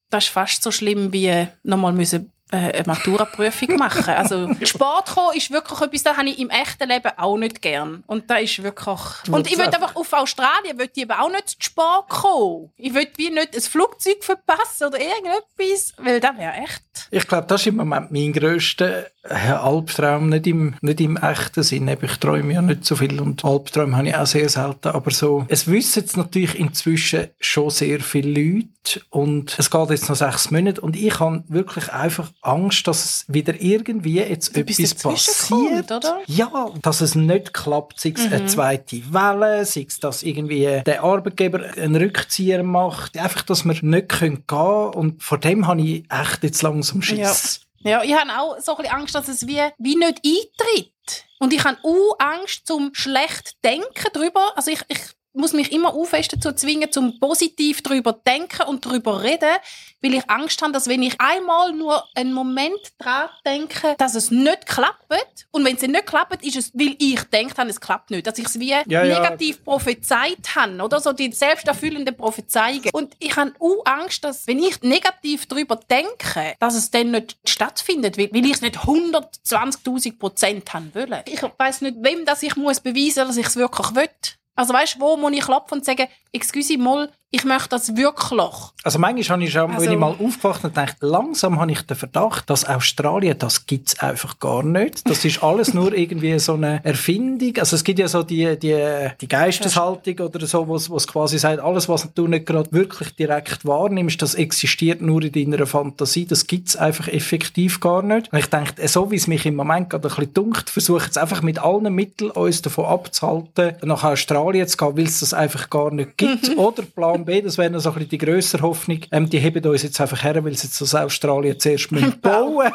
das 0.10 0.24
ist 0.24 0.30
fast 0.30 0.64
so 0.64 0.72
schlimm 0.72 1.12
wie 1.12 1.50
nochmal 1.64 1.92
müssen 1.92 2.32
äh, 2.50 2.56
eine 2.56 2.84
Maturaprüfung 2.86 3.76
machen. 3.76 4.14
Also 4.14 4.50
Sport 4.64 5.08
kommen 5.08 5.36
ist 5.36 5.52
wirklich 5.52 5.82
etwas, 5.82 6.04
das 6.04 6.16
habe 6.16 6.30
ich 6.30 6.40
im 6.40 6.50
echten 6.50 6.88
Leben 6.88 7.12
auch 7.18 7.38
nicht 7.38 7.62
gern. 7.62 8.06
Und 8.08 8.30
da 8.30 8.38
ist 8.38 8.64
wirklich... 8.64 9.02
Und 9.30 9.48
ich 9.48 9.58
will 9.58 9.66
einfach 9.66 9.98
auf 9.98 10.14
Australien 10.14 10.78
will 10.78 10.90
ich 10.96 11.02
eben 11.02 11.12
auch 11.12 11.30
nicht 11.30 11.62
Sport 11.62 12.08
kommen. 12.08 12.72
Ich 12.78 12.94
will 12.94 13.10
wie 13.18 13.32
nicht 13.32 13.54
ein 13.54 13.62
Flugzeug 13.62 14.24
verpassen 14.24 14.88
oder 14.88 14.98
irgendetwas, 14.98 15.94
weil 15.98 16.22
das 16.22 16.38
wäre 16.38 16.54
echt... 16.54 16.84
Ich 17.12 17.28
glaube, 17.28 17.48
das 17.48 17.62
ist 17.62 17.68
im 17.68 17.78
Moment 17.78 18.12
mein 18.12 18.34
grösster 18.34 19.06
äh, 19.30 19.52
Albtraum, 19.52 20.30
nicht 20.30 20.48
im, 20.48 20.76
nicht 20.82 21.02
im 21.02 21.18
echten 21.18 21.64
Sinn. 21.64 21.88
Ich 22.02 22.18
träume 22.18 22.54
ja 22.54 22.62
nicht 22.62 22.86
so 22.86 22.96
viel 22.96 23.20
und 23.20 23.44
Albträume 23.44 23.98
habe 23.98 24.08
ich 24.08 24.16
auch 24.16 24.26
sehr 24.26 24.50
selten, 24.50 24.90
aber 24.90 25.12
so. 25.12 25.46
Es 25.50 25.68
wissen 25.68 26.02
jetzt 26.02 26.18
natürlich 26.18 26.58
inzwischen 26.58 27.28
schon 27.40 27.70
sehr 27.70 28.00
viele 28.00 28.42
Leute 28.42 29.02
und 29.10 29.58
es 29.60 29.70
geht 29.70 29.90
jetzt 29.90 30.08
noch 30.08 30.16
sechs 30.16 30.50
Monate 30.50 30.80
und 30.80 30.96
ich 30.96 31.20
habe 31.20 31.44
wirklich 31.50 31.92
einfach 31.92 32.32
Angst, 32.42 32.88
dass 32.88 33.04
es 33.04 33.26
wieder 33.28 33.60
irgendwie 33.60 34.16
jetzt 34.16 34.56
Etwas 34.56 34.80
etwas 34.80 35.04
passiert. 35.04 35.88
kommt, 35.88 35.92
oder? 35.92 36.20
Ja, 36.28 36.70
dass 36.82 37.02
es 37.02 37.16
nicht 37.16 37.54
klappt, 37.54 38.00
sei 38.00 38.14
es 38.16 38.32
eine 38.32 38.46
zweite 38.46 39.02
Welle, 39.14 39.66
sei 39.66 39.86
es, 39.88 40.00
dass 40.00 40.24
irgendwie 40.24 40.82
der 40.86 41.04
Arbeitgeber 41.04 41.62
einen 41.76 41.98
Rückzieher 41.98 42.64
macht, 42.64 43.18
einfach, 43.18 43.42
dass 43.42 43.66
wir 43.66 43.76
nicht 43.82 44.20
gehen 44.20 44.48
können 44.48 44.94
und 44.94 45.22
vor 45.22 45.38
dem 45.38 45.68
habe 45.68 45.82
ich 45.82 46.06
echt 46.10 46.44
jetzt 46.44 46.62
langsam 46.62 46.87
Schiss. 47.02 47.62
Ja, 47.80 48.04
ich 48.04 48.14
habe 48.14 48.32
auch 48.38 48.60
so 48.60 48.76
ein 48.76 48.78
bisschen 48.78 48.96
Angst, 48.96 49.16
dass 49.16 49.28
es 49.28 49.48
wie, 49.48 49.62
wie 49.78 49.96
nicht 49.96 50.22
eintritt. 50.26 51.26
Und 51.40 51.54
ich 51.54 51.64
habe 51.64 51.78
auch 51.84 52.16
Angst 52.20 52.66
zum 52.66 52.94
schlecht 52.94 53.64
denken 53.64 54.12
drüber. 54.14 54.54
Also 54.56 54.72
ich, 54.72 54.82
ich 54.88 55.00
muss 55.38 55.54
mich 55.54 55.72
immer 55.72 55.94
auch 55.94 56.06
fest 56.06 56.34
dazu 56.34 56.52
zwingen, 56.52 56.92
zum 56.92 57.20
positiv 57.20 57.82
drüber 57.82 58.14
denken 58.14 58.64
und 58.64 58.86
drüber 58.86 59.24
reden, 59.24 59.56
weil 60.02 60.14
ich 60.14 60.30
Angst 60.30 60.62
habe, 60.62 60.74
dass 60.74 60.88
wenn 60.88 61.02
ich 61.02 61.20
einmal 61.20 61.74
nur 61.74 62.04
einen 62.16 62.34
Moment 62.34 62.80
dran 63.00 63.30
denke, 63.46 63.96
dass 63.98 64.16
es 64.16 64.32
nicht 64.32 64.66
klappt 64.68 65.48
und 65.52 65.66
wenn 65.66 65.76
es 65.76 65.82
nicht 65.82 66.06
klappt, 66.06 66.44
ist 66.44 66.56
es, 66.56 66.74
weil 66.74 66.96
ich 67.00 67.24
denkt 67.24 67.58
habe, 67.58 67.70
es 67.70 67.80
klappt 67.80 68.12
nicht, 68.12 68.28
dass 68.28 68.38
ich 68.38 68.46
es 68.46 68.60
wie 68.60 68.70
Ja, 68.70 68.84
ja. 68.86 69.04
negativ 69.04 69.64
prophezeit 69.64 70.56
habe, 70.56 70.82
oder 70.82 71.00
so 71.00 71.14
die 71.14 71.32
selbsterfüllenden 71.32 72.16
Prophezeiungen. 72.16 72.90
Und 72.92 73.16
ich 73.20 73.36
habe 73.36 73.54
auch 73.60 73.86
Angst, 73.86 74.24
dass 74.24 74.46
wenn 74.48 74.60
ich 74.60 74.82
negativ 74.82 75.46
drüber 75.46 75.80
denke, 75.90 76.56
dass 76.60 76.76
es 76.76 76.92
dann 76.92 77.12
nicht 77.12 77.38
stattfindet, 77.46 78.18
weil, 78.18 78.30
weil 78.32 78.46
ich 78.46 78.54
es 78.54 78.62
nicht 78.62 78.78
120.000 78.78 80.20
Prozent 80.20 80.74
haben 80.74 80.94
will. 80.94 81.08
Ich 81.26 81.42
weiß 81.42 81.82
nicht, 81.82 81.98
wem 82.02 82.26
das 82.26 82.44
ich 82.44 82.56
muss 82.56 82.80
beweisen, 82.80 83.28
dass 83.28 83.38
ich 83.38 83.48
es 83.48 83.56
wirklich 83.56 83.96
will. 83.96 84.10
Also 84.58 84.74
weißt 84.74 85.00
wo 85.00 85.16
muss 85.16 85.32
ich 85.34 85.42
klopfen 85.42 85.78
und 85.78 85.86
sagen, 85.86 86.08
excuse 86.34 86.78
mal, 86.78 87.12
ich 87.30 87.44
möchte 87.44 87.70
das 87.70 87.96
wirklich. 87.98 88.42
Also 88.84 89.00
manchmal 89.00 89.36
habe 89.38 89.44
ich 89.44 89.52
schon, 89.52 89.70
Also- 89.72 89.86
wenn 89.86 89.92
ich 89.94 90.00
mal 90.00 90.16
aufgewacht 90.18 90.64
und 90.64 90.74
gedacht, 90.74 90.96
langsam 91.02 91.60
habe 91.60 91.72
ich 91.74 91.82
den 91.82 91.98
Verdacht, 91.98 92.50
dass 92.50 92.64
Australien, 92.64 93.38
das 93.38 93.66
gibt's 93.66 94.00
einfach 94.00 94.40
gar 94.40 94.64
nicht. 94.64 95.08
Das 95.10 95.26
ist 95.26 95.44
alles 95.44 95.74
nur 95.74 95.94
irgendwie 95.94 96.40
so 96.40 96.54
eine 96.54 96.80
Erfindung. 96.86 97.54
Also 97.58 97.76
es 97.76 97.84
gibt 97.84 98.00
ja 98.00 98.08
so 98.08 98.24
die, 98.24 98.58
die, 98.58 99.10
die 99.20 99.28
Geisteshaltung 99.28 100.18
oder 100.26 100.48
so, 100.48 100.70
was, 100.70 100.90
was 100.90 101.06
quasi 101.06 101.38
sagt, 101.38 101.60
alles, 101.60 101.90
was 101.90 102.08
du 102.16 102.28
nicht 102.28 102.46
gerade 102.46 102.72
wirklich 102.72 103.14
direkt 103.16 103.66
wahrnimmst, 103.66 104.22
das 104.22 104.36
existiert 104.36 105.02
nur 105.02 105.22
in 105.22 105.52
deiner 105.52 105.68
Fantasie. 105.68 106.26
Das 106.26 106.48
gibt's 106.48 106.78
einfach 106.78 107.10
effektiv 107.10 107.82
gar 107.82 108.04
nicht. 108.04 108.32
Und 108.32 108.40
ich 108.40 108.48
denke, 108.48 108.88
so 108.88 109.12
wie 109.12 109.16
es 109.18 109.28
mich 109.28 109.46
im 109.46 109.56
Moment 109.56 109.90
gerade 109.90 110.08
ein 110.08 110.16
bisschen 110.16 110.34
dunkelt, 110.34 110.70
versuche 110.70 111.04
jetzt 111.06 111.18
einfach 111.18 111.42
mit 111.42 111.60
allen 111.60 111.94
Mitteln 111.94 112.32
uns 112.32 112.62
davon 112.62 112.86
abzuhalten, 112.86 113.76
nach 113.84 114.06
Australien 114.06 114.66
zu 114.68 114.78
gehen, 114.78 114.96
weil 114.98 115.04
es 115.06 115.20
das 115.20 115.34
einfach 115.34 115.70
gar 115.70 115.92
nicht 115.92 116.18
gibt. 116.18 116.50
Oder 116.58 116.84
Plan 116.84 117.17
B, 117.26 117.42
das 117.42 117.58
wäre 117.58 117.70
noch 117.70 117.80
so 117.80 117.90
ein 117.90 117.96
bisschen 117.96 118.10
die 118.10 118.18
grössere 118.18 118.62
Hoffnung, 118.62 119.00
ähm, 119.12 119.30
die 119.30 119.40
heben 119.40 119.66
uns 119.66 119.84
jetzt 119.84 120.00
einfach 120.02 120.24
her, 120.24 120.44
weil 120.44 120.56
sie 120.56 120.68
jetzt 120.68 120.82
aus 120.82 120.96
Australien 120.96 121.60
zuerst 121.60 121.92
müssen 121.92 122.20
bauen 122.22 122.72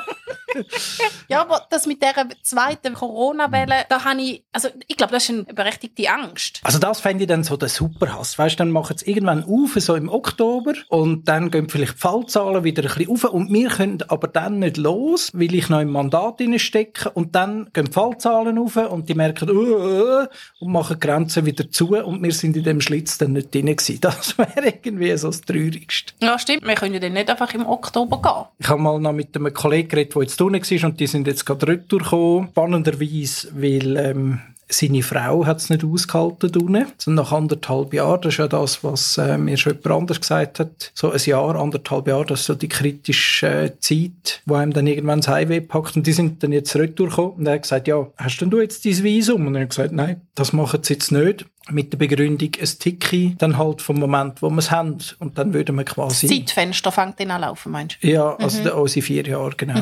Ja, 1.28 1.40
aber 1.42 1.66
das 1.70 1.86
mit 1.86 2.02
dieser 2.02 2.26
zweiten 2.42 2.94
Corona-Welle, 2.94 3.86
da 3.88 4.04
habe 4.04 4.20
ich, 4.20 4.44
also 4.52 4.68
ich 4.86 4.96
glaube, 4.96 5.12
das 5.12 5.24
ist 5.24 5.30
eine 5.30 5.44
berechtigte 5.44 6.08
Angst. 6.10 6.60
Also 6.62 6.78
das 6.78 7.00
fände 7.00 7.24
ich 7.24 7.28
dann 7.28 7.44
so 7.44 7.56
der 7.56 7.68
Superhass. 7.68 8.38
Weißt, 8.38 8.58
dann 8.60 8.70
machen 8.70 8.98
sie 8.98 9.10
irgendwann 9.10 9.44
auf, 9.44 9.74
so 9.76 9.94
im 9.94 10.08
Oktober, 10.08 10.74
und 10.88 11.28
dann 11.28 11.50
gehen 11.50 11.68
vielleicht 11.68 11.94
die 11.94 11.98
Fallzahlen 11.98 12.64
wieder 12.64 12.82
ein 12.82 12.94
bisschen 12.94 13.10
auf, 13.10 13.24
und 13.24 13.52
wir 13.52 13.68
können 13.68 14.02
aber 14.08 14.28
dann 14.28 14.58
nicht 14.58 14.76
los, 14.76 15.30
weil 15.32 15.54
ich 15.54 15.68
noch 15.68 15.80
im 15.80 15.90
Mandat 15.90 16.40
stecke, 16.56 17.10
und 17.10 17.34
dann 17.34 17.70
gehen 17.72 17.86
die 17.86 17.92
Fallzahlen 17.92 18.58
auf, 18.58 18.76
und 18.76 19.08
die 19.08 19.14
merken, 19.14 19.50
uh, 19.50 20.22
uh, 20.22 20.26
und 20.60 20.72
machen 20.72 20.96
die 21.00 21.06
Grenzen 21.06 21.46
wieder 21.46 21.70
zu, 21.70 21.96
und 21.96 22.22
wir 22.22 22.32
sind 22.32 22.56
in 22.56 22.64
dem 22.64 22.80
Schlitz 22.80 23.18
dann 23.18 23.32
nicht 23.32 23.54
drin 23.54 23.66
gewesen. 23.66 23.98
Das 24.00 24.36
wäre 24.38 24.66
irgendwie 24.66 25.16
so 25.16 25.28
das 25.28 25.40
Traurigste. 25.40 26.12
Ja, 26.20 26.38
stimmt, 26.38 26.66
wir 26.66 26.74
können 26.74 26.94
ja 26.94 27.00
dann 27.00 27.12
nicht 27.12 27.30
einfach 27.30 27.52
im 27.54 27.66
Oktober 27.66 28.20
gehen. 28.20 28.44
Ich 28.58 28.68
habe 28.68 28.80
mal 28.80 28.98
noch 28.98 29.12
mit 29.12 29.36
einem 29.36 29.52
Kollegen 29.52 29.88
geredet, 29.88 30.14
der 30.14 30.22
jetzt 30.22 30.40
war 30.50 30.88
und 30.88 31.00
die 31.00 31.06
sind 31.06 31.26
jetzt 31.26 31.44
gerade 31.44 31.68
retour 31.68 32.00
gekommen. 32.00 32.48
Spannenderweise, 32.52 33.48
weil 33.54 33.96
ähm, 33.96 34.40
seine 34.72 35.02
Frau 35.02 35.46
hat 35.46 35.58
es 35.58 35.70
nicht 35.70 35.84
ausgehalten 35.84 36.54
unten. 36.56 36.86
Nach 37.06 37.32
anderthalb 37.32 37.92
Jahren, 37.94 38.20
das 38.22 38.34
ist 38.34 38.38
ja 38.38 38.48
das, 38.48 38.82
was 38.82 39.18
äh, 39.18 39.38
mir 39.38 39.56
schon 39.56 39.74
jemand 39.74 40.00
anders 40.00 40.20
gesagt 40.20 40.60
hat. 40.60 40.92
So 40.94 41.10
ein 41.10 41.20
Jahr, 41.24 41.56
anderthalb 41.56 42.08
Jahre, 42.08 42.26
das 42.26 42.40
ist 42.40 42.46
so 42.46 42.54
die 42.54 42.68
kritische 42.68 43.46
äh, 43.46 43.78
Zeit, 43.78 44.42
wo 44.46 44.54
einem 44.54 44.72
dann 44.72 44.86
irgendwann 44.86 45.20
das 45.20 45.28
Highway 45.28 45.60
packt. 45.60 45.96
Und 45.96 46.06
die 46.06 46.12
sind 46.12 46.42
dann 46.42 46.52
jetzt 46.52 46.74
retour 46.76 47.08
gekommen 47.08 47.32
und 47.38 47.46
er 47.46 47.54
hat 47.54 47.62
gesagt, 47.62 47.88
ja, 47.88 48.06
hast 48.16 48.38
denn 48.38 48.50
du 48.50 48.60
jetzt 48.60 48.84
dein 48.84 49.02
Visum? 49.02 49.46
Und 49.46 49.54
er 49.54 49.62
hat 49.62 49.70
gesagt, 49.70 49.92
nein, 49.92 50.22
das 50.34 50.52
machen 50.52 50.82
sie 50.82 50.94
jetzt 50.94 51.12
nicht. 51.12 51.46
Mit 51.70 51.92
der 51.92 51.98
Begründung, 51.98 52.50
ein 52.60 52.68
Tiki, 52.80 53.36
dann 53.38 53.56
halt 53.56 53.82
vom 53.82 53.96
Moment, 54.00 54.42
wo 54.42 54.50
wir 54.50 54.58
es 54.58 54.72
haben. 54.72 54.98
Und 55.20 55.38
dann 55.38 55.54
würden 55.54 55.76
wir 55.76 55.84
quasi... 55.84 56.26
Zeitfenster 56.26 56.90
fängt 56.90 57.20
dann 57.20 57.30
an 57.30 57.42
laufen, 57.42 57.70
meinst 57.70 57.98
du? 58.00 58.08
Ja, 58.08 58.34
also 58.34 58.64
der, 58.64 58.76
unsere 58.76 59.06
vier 59.06 59.24
Jahre, 59.24 59.52
genau. 59.56 59.80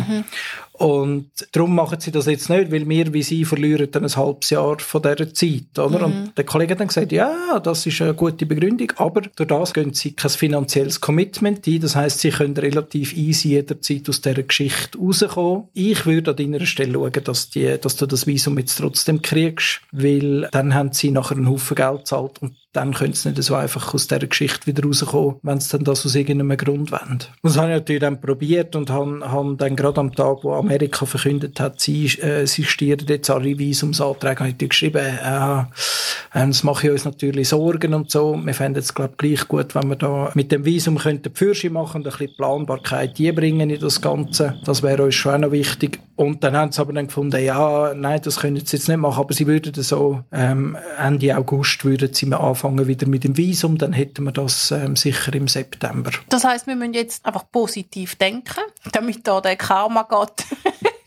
Und 0.81 1.31
darum 1.53 1.75
machen 1.75 2.01
sie 2.01 2.11
das 2.11 2.25
jetzt 2.25 2.49
nicht, 2.49 2.73
weil 2.73 2.89
wir 2.89 3.13
wie 3.13 3.23
sie 3.23 3.45
verlieren 3.45 3.91
dann 3.91 4.05
ein 4.05 4.17
halbes 4.17 4.49
Jahr 4.49 4.79
von 4.79 5.03
dieser 5.03 5.35
Zeit, 5.35 5.79
oder? 5.79 6.07
Und 6.07 6.33
der 6.39 6.45
Kollege 6.45 6.73
hat 6.73 6.81
dann 6.81 6.89
gesagt, 6.89 7.13
ja, 7.13 7.61
das 7.63 7.85
ist 7.85 8.01
eine 8.01 8.15
gute 8.15 8.47
Begründung, 8.47 8.91
aber 8.97 9.21
durch 9.21 9.47
das 9.47 9.75
gehen 9.75 9.93
sie 9.93 10.13
kein 10.13 10.31
finanzielles 10.31 10.99
Commitment 11.03 11.67
ein. 11.67 11.81
Das 11.81 11.97
heißt, 11.97 12.21
sie 12.21 12.31
können 12.31 12.57
relativ 12.57 13.15
easy 13.15 13.49
jederzeit 13.49 14.09
aus 14.09 14.23
dieser 14.23 14.43
Geschichte 14.43 14.97
rauskommen. 14.97 15.69
Ich 15.75 16.07
würde 16.07 16.31
an 16.31 16.39
deiner 16.39 16.65
Stelle 16.65 16.95
schauen, 16.95 17.25
dass, 17.25 17.51
die, 17.51 17.77
dass 17.79 17.97
du 17.97 18.07
das 18.07 18.27
Visum 18.27 18.59
jetzt 18.59 18.77
trotzdem 18.77 19.21
kriegst, 19.21 19.83
weil 19.93 20.49
dann 20.51 20.73
haben 20.73 20.93
sie 20.93 21.11
nachher 21.11 21.37
einen 21.37 21.51
Haufen 21.51 21.75
Geld 21.75 21.99
gezahlt 21.99 22.41
und 22.41 22.55
dann 22.73 22.95
können 22.95 23.15
sie 23.15 23.31
nicht 23.31 23.43
so 23.43 23.55
einfach 23.57 23.95
aus 23.95 24.07
dieser 24.07 24.27
Geschichte 24.27 24.67
wieder 24.67 24.85
rauskommen, 24.85 25.37
wenn 25.43 25.59
sie 25.59 25.71
dann 25.71 25.85
das 25.85 26.07
aus 26.07 26.15
irgendeinem 26.15 26.57
Grund 26.57 26.93
wollen. 26.93 27.19
Das 27.43 27.57
habe 27.57 27.69
ich 27.69 27.75
natürlich 27.75 28.01
dann 28.01 28.21
probiert 28.21 28.77
und 28.77 28.91
habe, 28.91 29.21
habe 29.29 29.57
dann 29.57 29.75
gerade 29.75 30.01
am 30.01 30.15
Tag, 30.15 30.39
wo 30.45 30.55
Amerika 30.55 31.05
verkündet 31.05 31.59
hat, 31.59 31.81
sie, 31.81 32.07
äh, 32.07 32.47
sie 32.47 32.65
stieren 32.65 33.05
jetzt 33.09 33.29
alle 33.29 33.59
Visumsanträge, 33.59 34.41
habe 34.41 34.51
ich 34.51 34.59
geschrieben, 34.59 34.99
äh, 34.99 35.61
äh, 35.61 36.47
das 36.47 36.63
mache 36.63 36.87
ich 36.87 36.93
uns 36.93 37.05
natürlich 37.05 37.49
Sorgen 37.49 37.93
und 37.93 38.11
so. 38.11 38.39
Wir 38.41 38.55
fänden 38.55 38.81
es, 38.81 38.95
glaube 38.95 39.15
ich, 39.15 39.19
gleich 39.19 39.49
gut, 39.49 39.75
wenn 39.75 39.89
wir 39.89 39.97
da 39.97 40.31
mit 40.35 40.53
dem 40.53 40.65
Visum 40.65 40.99
könnten 40.99 41.33
Pfürche 41.33 41.71
machen 41.71 42.03
und 42.03 42.07
ein 42.07 42.13
bisschen 42.13 42.37
Planbarkeit 42.37 43.19
einbringen 43.19 43.69
in 43.69 43.81
das 43.81 44.01
Ganze. 44.01 44.61
Das 44.65 44.85
wäre 44.85 45.03
uns 45.03 45.17
schon 45.17 45.35
auch 45.35 45.39
noch 45.39 45.53
wichtig. 45.53 45.99
Und 46.15 46.45
dann 46.45 46.57
haben 46.57 46.71
sie 46.71 46.81
aber 46.81 46.93
dann 46.93 47.07
gefunden, 47.07 47.43
ja, 47.43 47.95
nein, 47.95 48.21
das 48.23 48.41
können 48.41 48.57
sie 48.57 48.77
jetzt 48.77 48.89
nicht 48.89 48.99
machen, 48.99 49.21
aber 49.21 49.33
sie 49.33 49.47
würden 49.47 49.73
so 49.83 50.21
ähm, 50.31 50.77
Ende 50.99 51.37
August 51.37 51.85
würden 51.85 52.13
sie 52.13 52.27
mir 52.27 52.39
anfangen 52.39 52.60
anfangen 52.61 52.87
wieder 52.87 53.07
mit 53.07 53.25
dem 53.25 53.37
Visum, 53.37 53.79
dann 53.79 53.93
hätten 53.93 54.25
wir 54.25 54.33
das 54.33 54.71
ähm, 54.71 54.95
sicher 54.95 55.33
im 55.35 55.49
September. 55.49 56.11
Das 56.29 56.45
heißt, 56.45 56.67
wir 56.67 56.77
müssen 56.77 56.95
jetzt 56.95 57.25
einfach 57.25 57.51
positiv 57.51 58.17
denken, 58.17 58.61
damit 58.93 59.27
da 59.27 59.41
der 59.41 59.57
Karma 59.57 60.03
Gott 60.03 60.45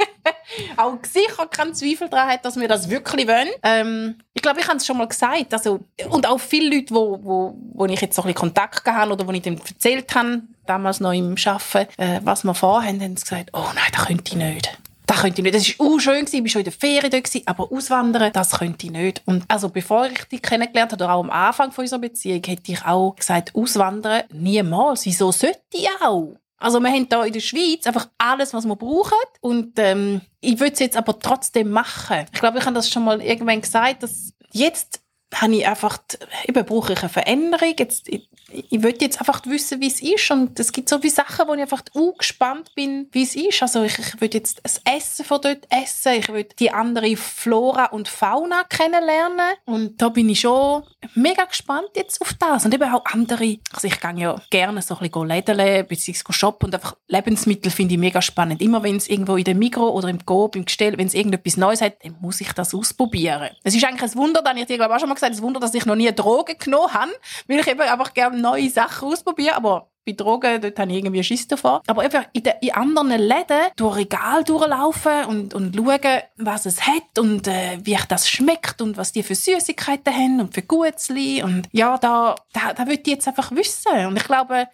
auch 0.77 0.97
sicher 1.03 1.45
keinen 1.47 1.75
Zweifel 1.75 2.09
daran 2.09 2.29
hat, 2.29 2.45
dass 2.45 2.59
wir 2.59 2.67
das 2.67 2.89
wirklich 2.89 3.27
wollen. 3.27 3.49
Ähm, 3.61 4.15
ich 4.33 4.41
glaube, 4.41 4.61
ich 4.61 4.67
habe 4.67 4.77
es 4.77 4.85
schon 4.85 4.97
mal 4.97 5.07
gesagt. 5.07 5.53
Also, 5.53 5.81
und 6.09 6.27
auch 6.27 6.39
viele 6.39 6.75
Leute, 6.75 6.95
wo, 6.95 7.19
wo, 7.23 7.57
wo 7.73 7.85
ich 7.85 8.01
jetzt 8.01 8.15
so 8.15 8.23
ein 8.23 8.33
Kontakt 8.33 8.83
gehabt 8.83 9.01
habe 9.01 9.13
oder 9.13 9.27
wo 9.27 9.31
ich 9.31 9.41
denen 9.43 9.59
erzählt 9.59 10.13
habe, 10.15 10.41
damals 10.65 10.99
noch 10.99 11.13
im 11.13 11.35
Arbeiten, 11.45 12.01
äh, 12.01 12.19
was 12.23 12.43
wir 12.43 12.55
vorhaben, 12.55 12.99
haben 12.99 13.15
sie 13.15 13.23
gesagt, 13.23 13.51
oh 13.53 13.65
nein, 13.75 13.91
das 13.91 14.05
könnte 14.05 14.31
ich 14.31 14.35
nicht. 14.35 14.77
Das 15.05 15.21
könnte 15.21 15.41
ich 15.41 15.43
nicht. 15.43 15.55
Das 15.55 15.79
war 15.79 15.99
schön, 15.99 16.25
ich 16.25 16.41
war 16.41 16.47
schon 16.47 16.61
in 16.61 16.65
der 16.65 16.73
Ferien 16.73 17.11
dort, 17.11 17.41
aber 17.45 17.71
auswandern, 17.71 18.31
das 18.31 18.51
könnte 18.51 18.85
ich 18.85 18.91
nicht. 18.91 19.21
Und 19.25 19.43
also 19.47 19.69
bevor 19.69 20.07
ich 20.07 20.23
dich 20.25 20.41
kennengelernt 20.41 20.91
habe, 20.91 21.03
oder 21.03 21.13
auch 21.13 21.23
am 21.23 21.29
Anfang 21.29 21.71
unserer 21.75 21.99
Beziehung, 21.99 22.41
hätte 22.45 22.71
ich 22.71 22.85
auch 22.85 23.15
gesagt, 23.15 23.53
auswandern, 23.55 24.23
niemals. 24.31 25.05
Wieso 25.05 25.31
sollte 25.31 25.59
ich 25.73 25.89
auch? 26.01 26.35
Also 26.57 26.79
wir 26.79 26.89
haben 26.89 27.07
hier 27.09 27.25
in 27.25 27.33
der 27.33 27.39
Schweiz 27.41 27.85
einfach 27.85 28.07
alles, 28.17 28.53
was 28.53 28.65
wir 28.65 28.77
brauchen 28.77 29.17
und 29.41 29.73
ähm, 29.79 30.21
ich 30.39 30.57
würde 30.61 30.71
es 30.71 30.79
jetzt 30.79 30.95
aber 30.95 31.19
trotzdem 31.19 31.69
machen. 31.69 32.25
Ich 32.31 32.39
glaube, 32.39 32.59
ich 32.59 32.65
habe 32.65 32.75
das 32.75 32.89
schon 32.89 33.03
mal 33.03 33.21
irgendwann 33.21 33.59
gesagt, 33.59 34.01
dass 34.01 34.31
jetzt 34.53 35.02
habe 35.33 35.55
ich 35.55 35.67
einfach, 35.67 35.99
eben 36.47 36.65
brauche 36.65 36.93
ich 36.93 36.99
eine 36.99 37.09
Veränderung. 37.09 37.73
Jetzt, 37.77 38.07
ich, 38.09 38.27
ich 38.51 38.83
will 38.83 38.95
jetzt 38.99 39.19
einfach 39.19 39.45
wissen, 39.45 39.81
wie 39.81 39.87
es 39.87 40.01
ist. 40.01 40.31
Und 40.31 40.59
es 40.59 40.71
gibt 40.71 40.89
so 40.89 40.99
viele 40.99 41.13
Sachen, 41.13 41.47
wo 41.47 41.53
ich 41.53 41.61
einfach 41.61 41.83
auch 41.95 42.17
gespannt 42.17 42.73
bin, 42.75 43.07
wie 43.11 43.23
es 43.23 43.35
ist. 43.35 43.61
Also 43.61 43.83
ich, 43.83 43.97
ich 43.97 44.21
will 44.21 44.29
jetzt 44.33 44.61
das 44.63 44.81
Essen 44.85 45.25
von 45.25 45.41
dort 45.41 45.67
essen. 45.69 46.13
Ich 46.13 46.29
will 46.29 46.47
die 46.59 46.71
andere 46.71 47.15
Flora 47.15 47.85
und 47.85 48.07
Fauna 48.07 48.63
kennenlernen. 48.63 49.55
Und 49.65 50.01
da 50.01 50.09
bin 50.09 50.29
ich 50.29 50.41
schon 50.41 50.83
mega 51.15 51.45
gespannt 51.45 51.89
jetzt 51.95 52.21
auf 52.21 52.33
das. 52.33 52.65
Und 52.65 52.73
eben 52.73 52.91
auch 52.93 53.05
andere. 53.05 53.57
Also 53.71 53.87
ich 53.87 53.99
gehe 53.99 54.15
ja 54.17 54.35
gerne 54.49 54.81
so 54.81 54.95
ein 54.95 55.09
bisschen 55.09 55.27
lädeln, 55.27 55.87
beziehungsweise 55.87 56.33
shoppen. 56.33 56.67
Und 56.67 56.75
einfach 56.75 56.95
Lebensmittel 57.07 57.71
finde 57.71 57.95
ich 57.95 57.99
mega 57.99 58.21
spannend. 58.21 58.61
Immer 58.61 58.83
wenn 58.83 58.97
es 58.97 59.07
irgendwo 59.07 59.35
in 59.35 59.43
der 59.43 59.55
Migro 59.55 59.89
oder 59.89 60.09
im 60.09 60.25
Coop, 60.25 60.55
im 60.55 60.65
Gestell, 60.65 60.97
wenn 60.97 61.07
es 61.07 61.13
irgendetwas 61.13 61.57
Neues 61.57 61.81
hat, 61.81 62.03
dann 62.03 62.15
muss 62.21 62.41
ich 62.41 62.51
das 62.53 62.73
ausprobieren. 62.73 63.49
Es 63.63 63.75
ist 63.75 63.83
eigentlich 63.83 64.11
ein 64.11 64.15
Wunder, 64.15 64.41
dann 64.41 64.57
ich 64.57 64.65
dir 64.65 64.77
glaube 64.77 64.95
auch 64.95 64.99
schon 64.99 65.09
mal 65.09 65.15
gesagt, 65.15 65.22
es 65.31 65.41
Wunder, 65.41 65.59
dass 65.59 65.73
ich 65.73 65.85
noch 65.85 65.95
nie 65.95 66.13
Drogen 66.13 66.57
genommen 66.57 66.93
habe, 66.93 67.11
weil 67.47 67.59
ich 67.59 67.67
eben 67.67 67.81
einfach 67.81 68.13
gerne 68.13 68.39
neue 68.39 68.69
Sachen 68.69 69.07
ausprobiere, 69.09 69.55
aber 69.55 69.89
bei 70.05 70.11
Drogen, 70.13 70.61
dort 70.61 70.77
habe 70.79 70.91
ich 70.91 70.97
irgendwie 70.97 71.23
Schiss 71.23 71.47
davor. 71.47 71.81
Aber 71.87 72.03
eben 72.03 72.25
in, 72.33 72.43
den, 72.43 72.53
in 72.61 72.71
anderen 72.71 73.09
Läden 73.09 73.71
durch 73.75 73.97
Regal 73.97 74.43
durchlaufen 74.43 75.25
und, 75.25 75.53
und 75.53 75.75
schauen, 75.75 76.21
was 76.37 76.65
es 76.65 76.85
hat 76.85 77.17
und 77.17 77.47
äh, 77.47 77.79
wie 77.83 77.97
das 78.07 78.29
schmeckt 78.29 78.81
und 78.81 78.97
was 78.97 79.11
die 79.11 79.23
für 79.23 79.35
Süßigkeiten 79.35 80.13
haben 80.13 80.41
und 80.41 80.53
für 80.53 80.61
Gutzli. 80.61 81.41
Und 81.41 81.69
ja, 81.71 81.97
da, 81.97 82.35
da, 82.51 82.73
da 82.73 82.85
will 82.87 82.99
ich 82.99 83.07
jetzt 83.07 83.27
einfach 83.27 83.51
wissen. 83.51 84.05
Und 84.05 84.17
ich 84.17 84.25
glaube, 84.25 84.67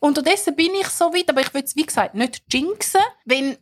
unterdessen 0.00 0.56
bin 0.56 0.74
ich 0.80 0.88
so 0.88 1.06
weit, 1.06 1.30
aber 1.30 1.42
ich 1.42 1.54
will 1.54 1.62
es, 1.62 1.76
wie 1.76 1.86
gesagt, 1.86 2.14
nicht 2.14 2.42
jinxen. 2.50 3.00
Wenn 3.24 3.56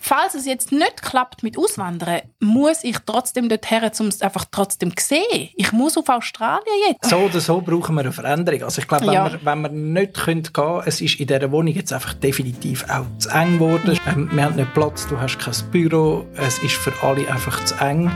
falls 0.00 0.34
es 0.34 0.46
jetzt 0.46 0.72
nicht 0.72 1.02
klappt 1.02 1.42
mit 1.42 1.58
Auswandern, 1.58 2.20
muss 2.40 2.84
ich 2.84 2.96
trotzdem 3.06 3.48
dorthin, 3.48 3.90
um 4.00 4.06
es 4.08 4.22
einfach 4.22 4.44
trotzdem 4.50 4.96
zu 4.96 5.06
sehen. 5.06 5.48
Ich 5.56 5.72
muss 5.72 5.96
auf 5.96 6.08
Australien 6.08 6.62
jetzt. 6.88 7.08
So 7.10 7.16
oder 7.16 7.40
so 7.40 7.60
brauchen 7.60 7.94
wir 7.94 8.02
eine 8.02 8.12
Veränderung. 8.12 8.62
Also 8.64 8.80
ich 8.82 8.88
glaube, 8.88 9.06
wenn, 9.06 9.12
Ja. 9.14 9.32
wir, 9.32 9.40
wenn 9.44 9.60
wir 9.62 9.68
nicht 9.70 10.14
können 10.14 10.42
gehen 10.42 10.52
können, 10.52 10.82
es 10.86 11.00
ist 11.00 11.18
in 11.20 11.26
dieser 11.26 11.50
Wohnung 11.50 11.74
jetzt 11.74 11.92
einfach 11.92 12.14
definitiv 12.14 12.84
auch 12.90 13.06
zu 13.18 13.28
eng 13.30 13.58
geworden. 13.58 13.98
Ähm, 14.06 14.28
wir 14.32 14.44
haben 14.44 14.56
nicht 14.56 14.72
Platz, 14.74 15.06
du 15.08 15.18
hast 15.18 15.38
kein 15.38 15.54
Büro, 15.70 16.26
es 16.36 16.58
ist 16.60 16.74
für 16.74 16.92
alle 17.02 17.28
einfach 17.30 17.64
zu 17.64 17.74
eng. 17.76 18.10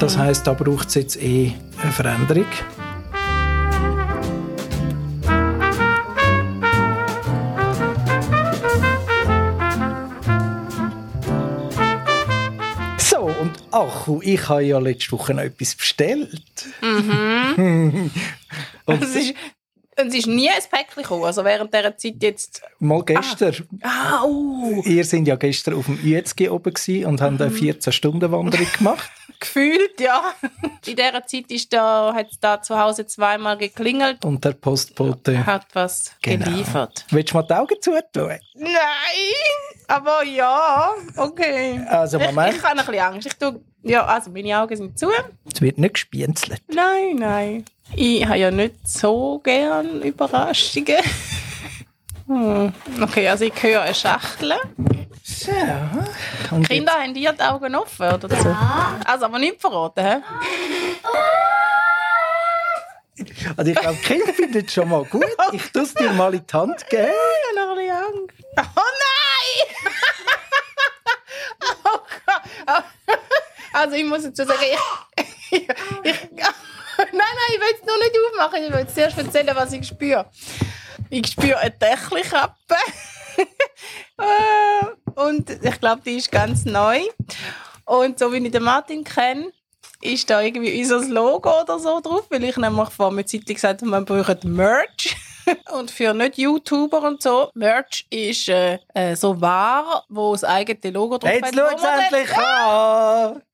Das 0.00 0.16
heisst, 0.16 0.46
da 0.46 0.54
braucht 0.54 0.88
es 0.88 0.94
jetzt 0.94 1.22
eh 1.22 1.52
eine 1.82 1.92
Veränderung. 1.92 2.46
Achu, 14.04 14.20
ich 14.22 14.48
habe 14.48 14.62
ja 14.64 14.78
letzte 14.78 15.12
Woche 15.12 15.34
noch 15.34 15.42
etwas 15.42 15.74
bestellt. 15.74 16.42
Und 16.82 18.10
Es 18.86 19.14
ist, 19.16 19.34
es 19.96 20.14
ist 20.14 20.26
nie 20.26 20.48
ein 20.50 20.62
Päckchen 20.70 21.02
gekommen. 21.02 21.24
Also 21.24 21.44
während 21.44 21.72
dieser 21.72 21.96
Zeit 21.96 22.22
jetzt... 22.22 22.62
mal 22.80 23.02
gestern, 23.02 23.54
Ah, 23.82 24.22
uh, 24.24 24.82
ihr 24.84 25.04
sind 25.04 25.26
ja 25.26 25.36
gestern 25.36 25.74
auf 25.74 25.86
dem 25.86 25.98
USG 26.04 26.48
oben 26.48 26.74
und 27.06 27.20
haben 27.20 27.40
eine 27.40 27.50
14-Stunden-Wanderung 27.50 28.66
gemacht. 28.78 29.10
gefühlt, 29.40 30.00
ja. 30.00 30.34
In 30.86 30.96
dieser 30.96 31.26
Zeit 31.26 31.50
ist 31.50 31.72
da, 31.72 32.12
hat 32.14 32.30
es 32.30 32.40
da 32.40 32.60
zu 32.62 32.78
Hause 32.78 33.06
zweimal 33.06 33.56
geklingelt 33.58 34.24
Und 34.24 34.44
der 34.44 34.52
Postbote. 34.52 35.44
hat 35.46 35.66
was 35.74 36.12
Genau. 36.22 36.44
geliefert. 36.44 37.04
Willst 37.10 37.32
du 37.32 37.36
mal 37.36 37.42
die 37.42 37.54
Augen 37.54 37.76
zutun? 37.80 38.38
Nein, 38.54 38.72
aber 39.88 40.24
ja, 40.24 40.90
okay. 41.16 41.80
Also, 41.88 42.18
Ich, 42.18 42.26
Moment. 42.26 42.56
ich 42.56 42.62
habe 42.62 42.78
ein 42.78 42.86
bisschen 42.86 43.00
Angst. 43.02 43.26
Ich 43.26 43.34
tu, 43.34 43.60
ja, 43.82 44.04
also 44.04 44.30
meine 44.30 44.58
Augen 44.58 44.76
sind 44.76 44.98
zu. 44.98 45.10
Es 45.52 45.60
wird 45.60 45.78
nicht 45.78 45.94
gespienzelt. 45.94 46.62
Nein, 46.68 47.16
nein. 47.16 47.64
Ich 47.94 48.24
habe 48.24 48.38
ja 48.38 48.50
nicht 48.50 48.76
so 48.88 49.38
gern 49.40 50.02
Überraschungen. 50.02 50.96
Hm. 52.26 52.72
Okay, 53.02 53.28
also 53.28 53.44
ich 53.44 53.62
höre 53.62 53.82
eine 53.82 53.94
Schachtel. 53.94 54.54
So. 55.22 55.50
Und 56.50 56.66
Kinder, 56.66 56.92
haben 56.92 57.12
die 57.14 57.20
die 57.20 57.42
Augen 57.42 57.74
offen 57.74 58.12
oder 58.14 58.28
so? 58.28 58.56
Also, 59.04 59.26
aber 59.26 59.38
nicht 59.38 59.60
verraten, 59.60 60.04
hä? 60.04 60.16
also 63.56 63.70
ich 63.70 63.78
glaube, 63.78 63.98
Kinder 63.98 64.32
finden 64.32 64.64
es 64.66 64.72
schon 64.72 64.88
mal 64.88 65.04
gut. 65.04 65.24
Ich 65.52 65.70
tue 65.70 65.82
es 65.82 65.94
dir 65.94 66.12
mal 66.12 66.34
in 66.34 66.46
die 66.46 66.52
Hand 66.54 66.88
geben. 66.88 67.08
Ich 67.54 67.58
habe 67.58 67.68
noch 67.68 67.76
ein 67.76 67.76
bisschen 67.76 67.96
Angst. 67.96 68.34
Oh 68.76 68.90
nein! 69.04 69.92
oh 71.84 71.98
Gott. 72.66 72.84
Also 73.74 73.96
ich 73.96 74.04
muss 74.04 74.24
jetzt 74.24 74.36
sagen, 74.36 74.52
ich, 74.62 75.24
ich, 75.50 75.62
ich, 75.62 75.68
nein, 76.98 77.08
nein, 77.12 77.50
ich 77.54 77.60
will 77.60 77.74
es 77.74 77.86
noch 77.86 77.98
nicht 77.98 78.16
aufmachen. 78.32 78.64
Ich 78.64 78.72
will 78.72 78.86
zuerst 78.86 79.18
erzählen, 79.18 79.50
was 79.54 79.72
ich 79.72 79.86
spüre. 79.86 80.26
Ich 81.10 81.26
spüre 81.26 81.58
eine 81.58 81.70
Dächelkappe. 81.70 82.76
Äh, 84.16 85.20
Und 85.20 85.50
ich 85.50 85.80
glaube, 85.80 86.02
die 86.06 86.18
ist 86.18 86.30
ganz 86.30 86.64
neu. 86.64 87.00
Und 87.84 88.16
so 88.20 88.32
wie 88.32 88.38
ich 88.38 88.52
den 88.52 88.62
Martin 88.62 89.02
kenne, 89.02 89.50
ist 90.00 90.30
da 90.30 90.40
irgendwie 90.40 90.80
unser 90.80 91.00
Logo 91.00 91.62
oder 91.62 91.80
so 91.80 92.00
drauf, 92.00 92.26
weil 92.30 92.44
ich 92.44 92.56
nämlich 92.56 92.90
vor 92.90 93.08
einer 93.10 93.26
Zeit 93.26 93.44
gesagt 93.44 93.80
habe, 93.80 93.90
man 93.90 94.04
braucht 94.04 94.44
Merch. 94.44 95.16
Und 95.72 95.90
für 95.90 96.14
nicht-YouTuber 96.14 97.02
und 97.02 97.22
so, 97.22 97.50
Merch 97.54 98.06
ist 98.10 98.48
äh, 98.48 98.78
äh, 98.94 99.14
so 99.16 99.40
Ware, 99.40 100.02
wo 100.08 100.32
das 100.32 100.44
eigene 100.44 100.90
Logo 100.92 101.18
drauf 101.18 101.30
Jetzt 101.32 101.44
hat. 101.46 101.54
schau 101.54 101.60
wo 101.62 101.66
es 101.76 101.82
man 101.82 101.82
dann- 101.82 102.04
endlich 102.04 102.36
an! 102.38 103.42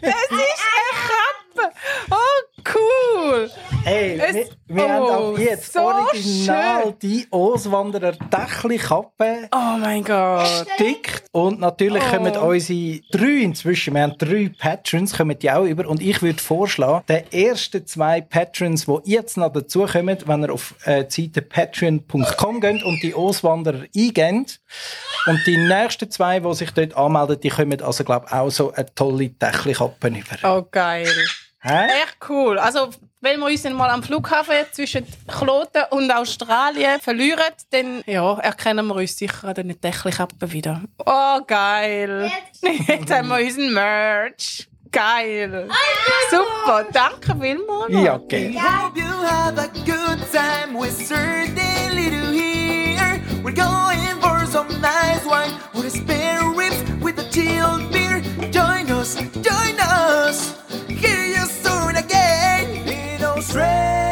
Es 0.00 0.14
ist 0.14 0.30
eine 0.30 0.44
Kappe! 1.08 1.74
Oh, 2.10 2.72
cool! 2.74 3.50
Hey, 3.84 4.18
Es- 4.18 4.50
wir, 4.68 4.84
oh, 4.84 4.88
haben 4.88 5.02
auch 5.34 5.38
jetzt 5.38 5.72
so 5.72 5.80
original 5.80 6.82
schön. 6.82 6.94
die 7.02 7.26
Auswanderer 7.30 8.12
Dächelkappe 8.12 9.48
Oh 9.54 9.76
mein 9.78 10.04
Gott! 10.04 10.66
gestickt. 10.66 11.24
Und 11.32 11.60
natürlich 11.60 12.02
Oh. 12.10 12.16
kommen 12.16 12.36
unsere 12.36 13.00
drei 13.10 13.42
inzwischen, 13.42 13.94
wir 13.94 14.02
haben 14.02 14.14
drei 14.18 14.50
Patrons, 14.58 15.16
kommen 15.16 15.38
die 15.38 15.50
auch 15.50 15.64
über. 15.64 15.88
Und 15.88 16.02
ich 16.02 16.20
würde 16.22 16.42
vorschlagen, 16.42 17.04
die 17.08 17.46
ersten 17.46 17.86
zwei 17.86 18.20
Patrons, 18.20 18.86
die 18.86 19.10
jetzt 19.12 19.36
noch 19.36 19.52
dazukommen, 19.52 20.18
wenn 20.26 20.42
ihr 20.42 20.52
auf 20.52 20.74
äh, 20.84 21.04
die 21.04 21.24
Seite 21.26 21.42
patreon.com 21.42 22.60
geht 22.60 22.82
und 22.82 23.02
die 23.02 23.14
Auswanderer 23.14 23.84
eingebt. 23.96 24.60
Und 25.26 25.40
die 25.46 25.56
nächsten 25.56 26.10
zwei, 26.10 26.40
die 26.40 26.54
sich 26.54 26.70
dort 26.72 26.96
anmelden, 26.96 27.40
die 27.40 27.48
kommen 27.48 27.80
also, 27.82 28.04
glaube 28.04 28.26
ich, 28.28 28.32
auch 28.32 28.50
so 28.50 28.72
eine 28.72 28.86
tolle 28.94 29.28
Dächelkappe 29.30 30.08
über. 30.08 30.56
Oh, 30.58 30.66
geil! 30.70 31.08
Hä? 31.60 31.86
Echt 32.04 32.18
cool. 32.28 32.58
Also, 32.58 32.90
wenn 33.20 33.40
wir 33.40 33.46
uns 33.46 33.62
dann 33.62 33.72
mal 33.72 33.90
am 33.90 34.02
Flughafen 34.02 34.54
zwischen 34.70 35.04
Kloten 35.26 35.82
und 35.90 36.08
Australien 36.12 37.00
verlieren, 37.00 37.52
dann 37.70 38.04
ja, 38.06 38.38
erkennen 38.38 38.86
wir 38.86 38.94
uns 38.94 39.16
sicher 39.16 39.48
an 39.48 39.54
den 39.54 39.80
Techlikappen 39.80 40.52
wieder. 40.52 40.82
Oh, 41.04 41.40
geil! 41.44 42.30
Jetzt, 42.62 43.10
haben 43.10 43.28
wir 43.28 43.44
unseren 43.44 43.72
Merch. 43.72 44.68
Geil! 44.92 45.68
Super, 46.30 46.86
danke 46.92 47.36
vielmals. 47.40 47.92
Ja, 47.92 48.14
okay. 48.14 48.56
Hope 48.56 49.00
you 49.00 49.06
have 49.06 49.58
a 49.58 49.66
good 49.84 50.20
time. 50.32 50.78
We 50.78 50.88
certainly 50.88 52.10
do 52.10 52.30
here. 52.30 53.20
We're 53.42 53.52
going 53.52 54.20
for 54.20 54.46
some 54.46 54.68
nice 54.80 55.26
wine 55.26 55.52
with 55.74 55.86
a 55.86 55.90
spare 55.90 56.44
ribs 56.56 56.84
with 57.02 57.18
a 57.18 57.28
chilled 57.30 57.90
beer. 57.90 58.22
Join 58.52 58.88
us, 58.92 59.16
join 59.42 59.76
us! 59.80 60.54
Straight. 63.48 64.07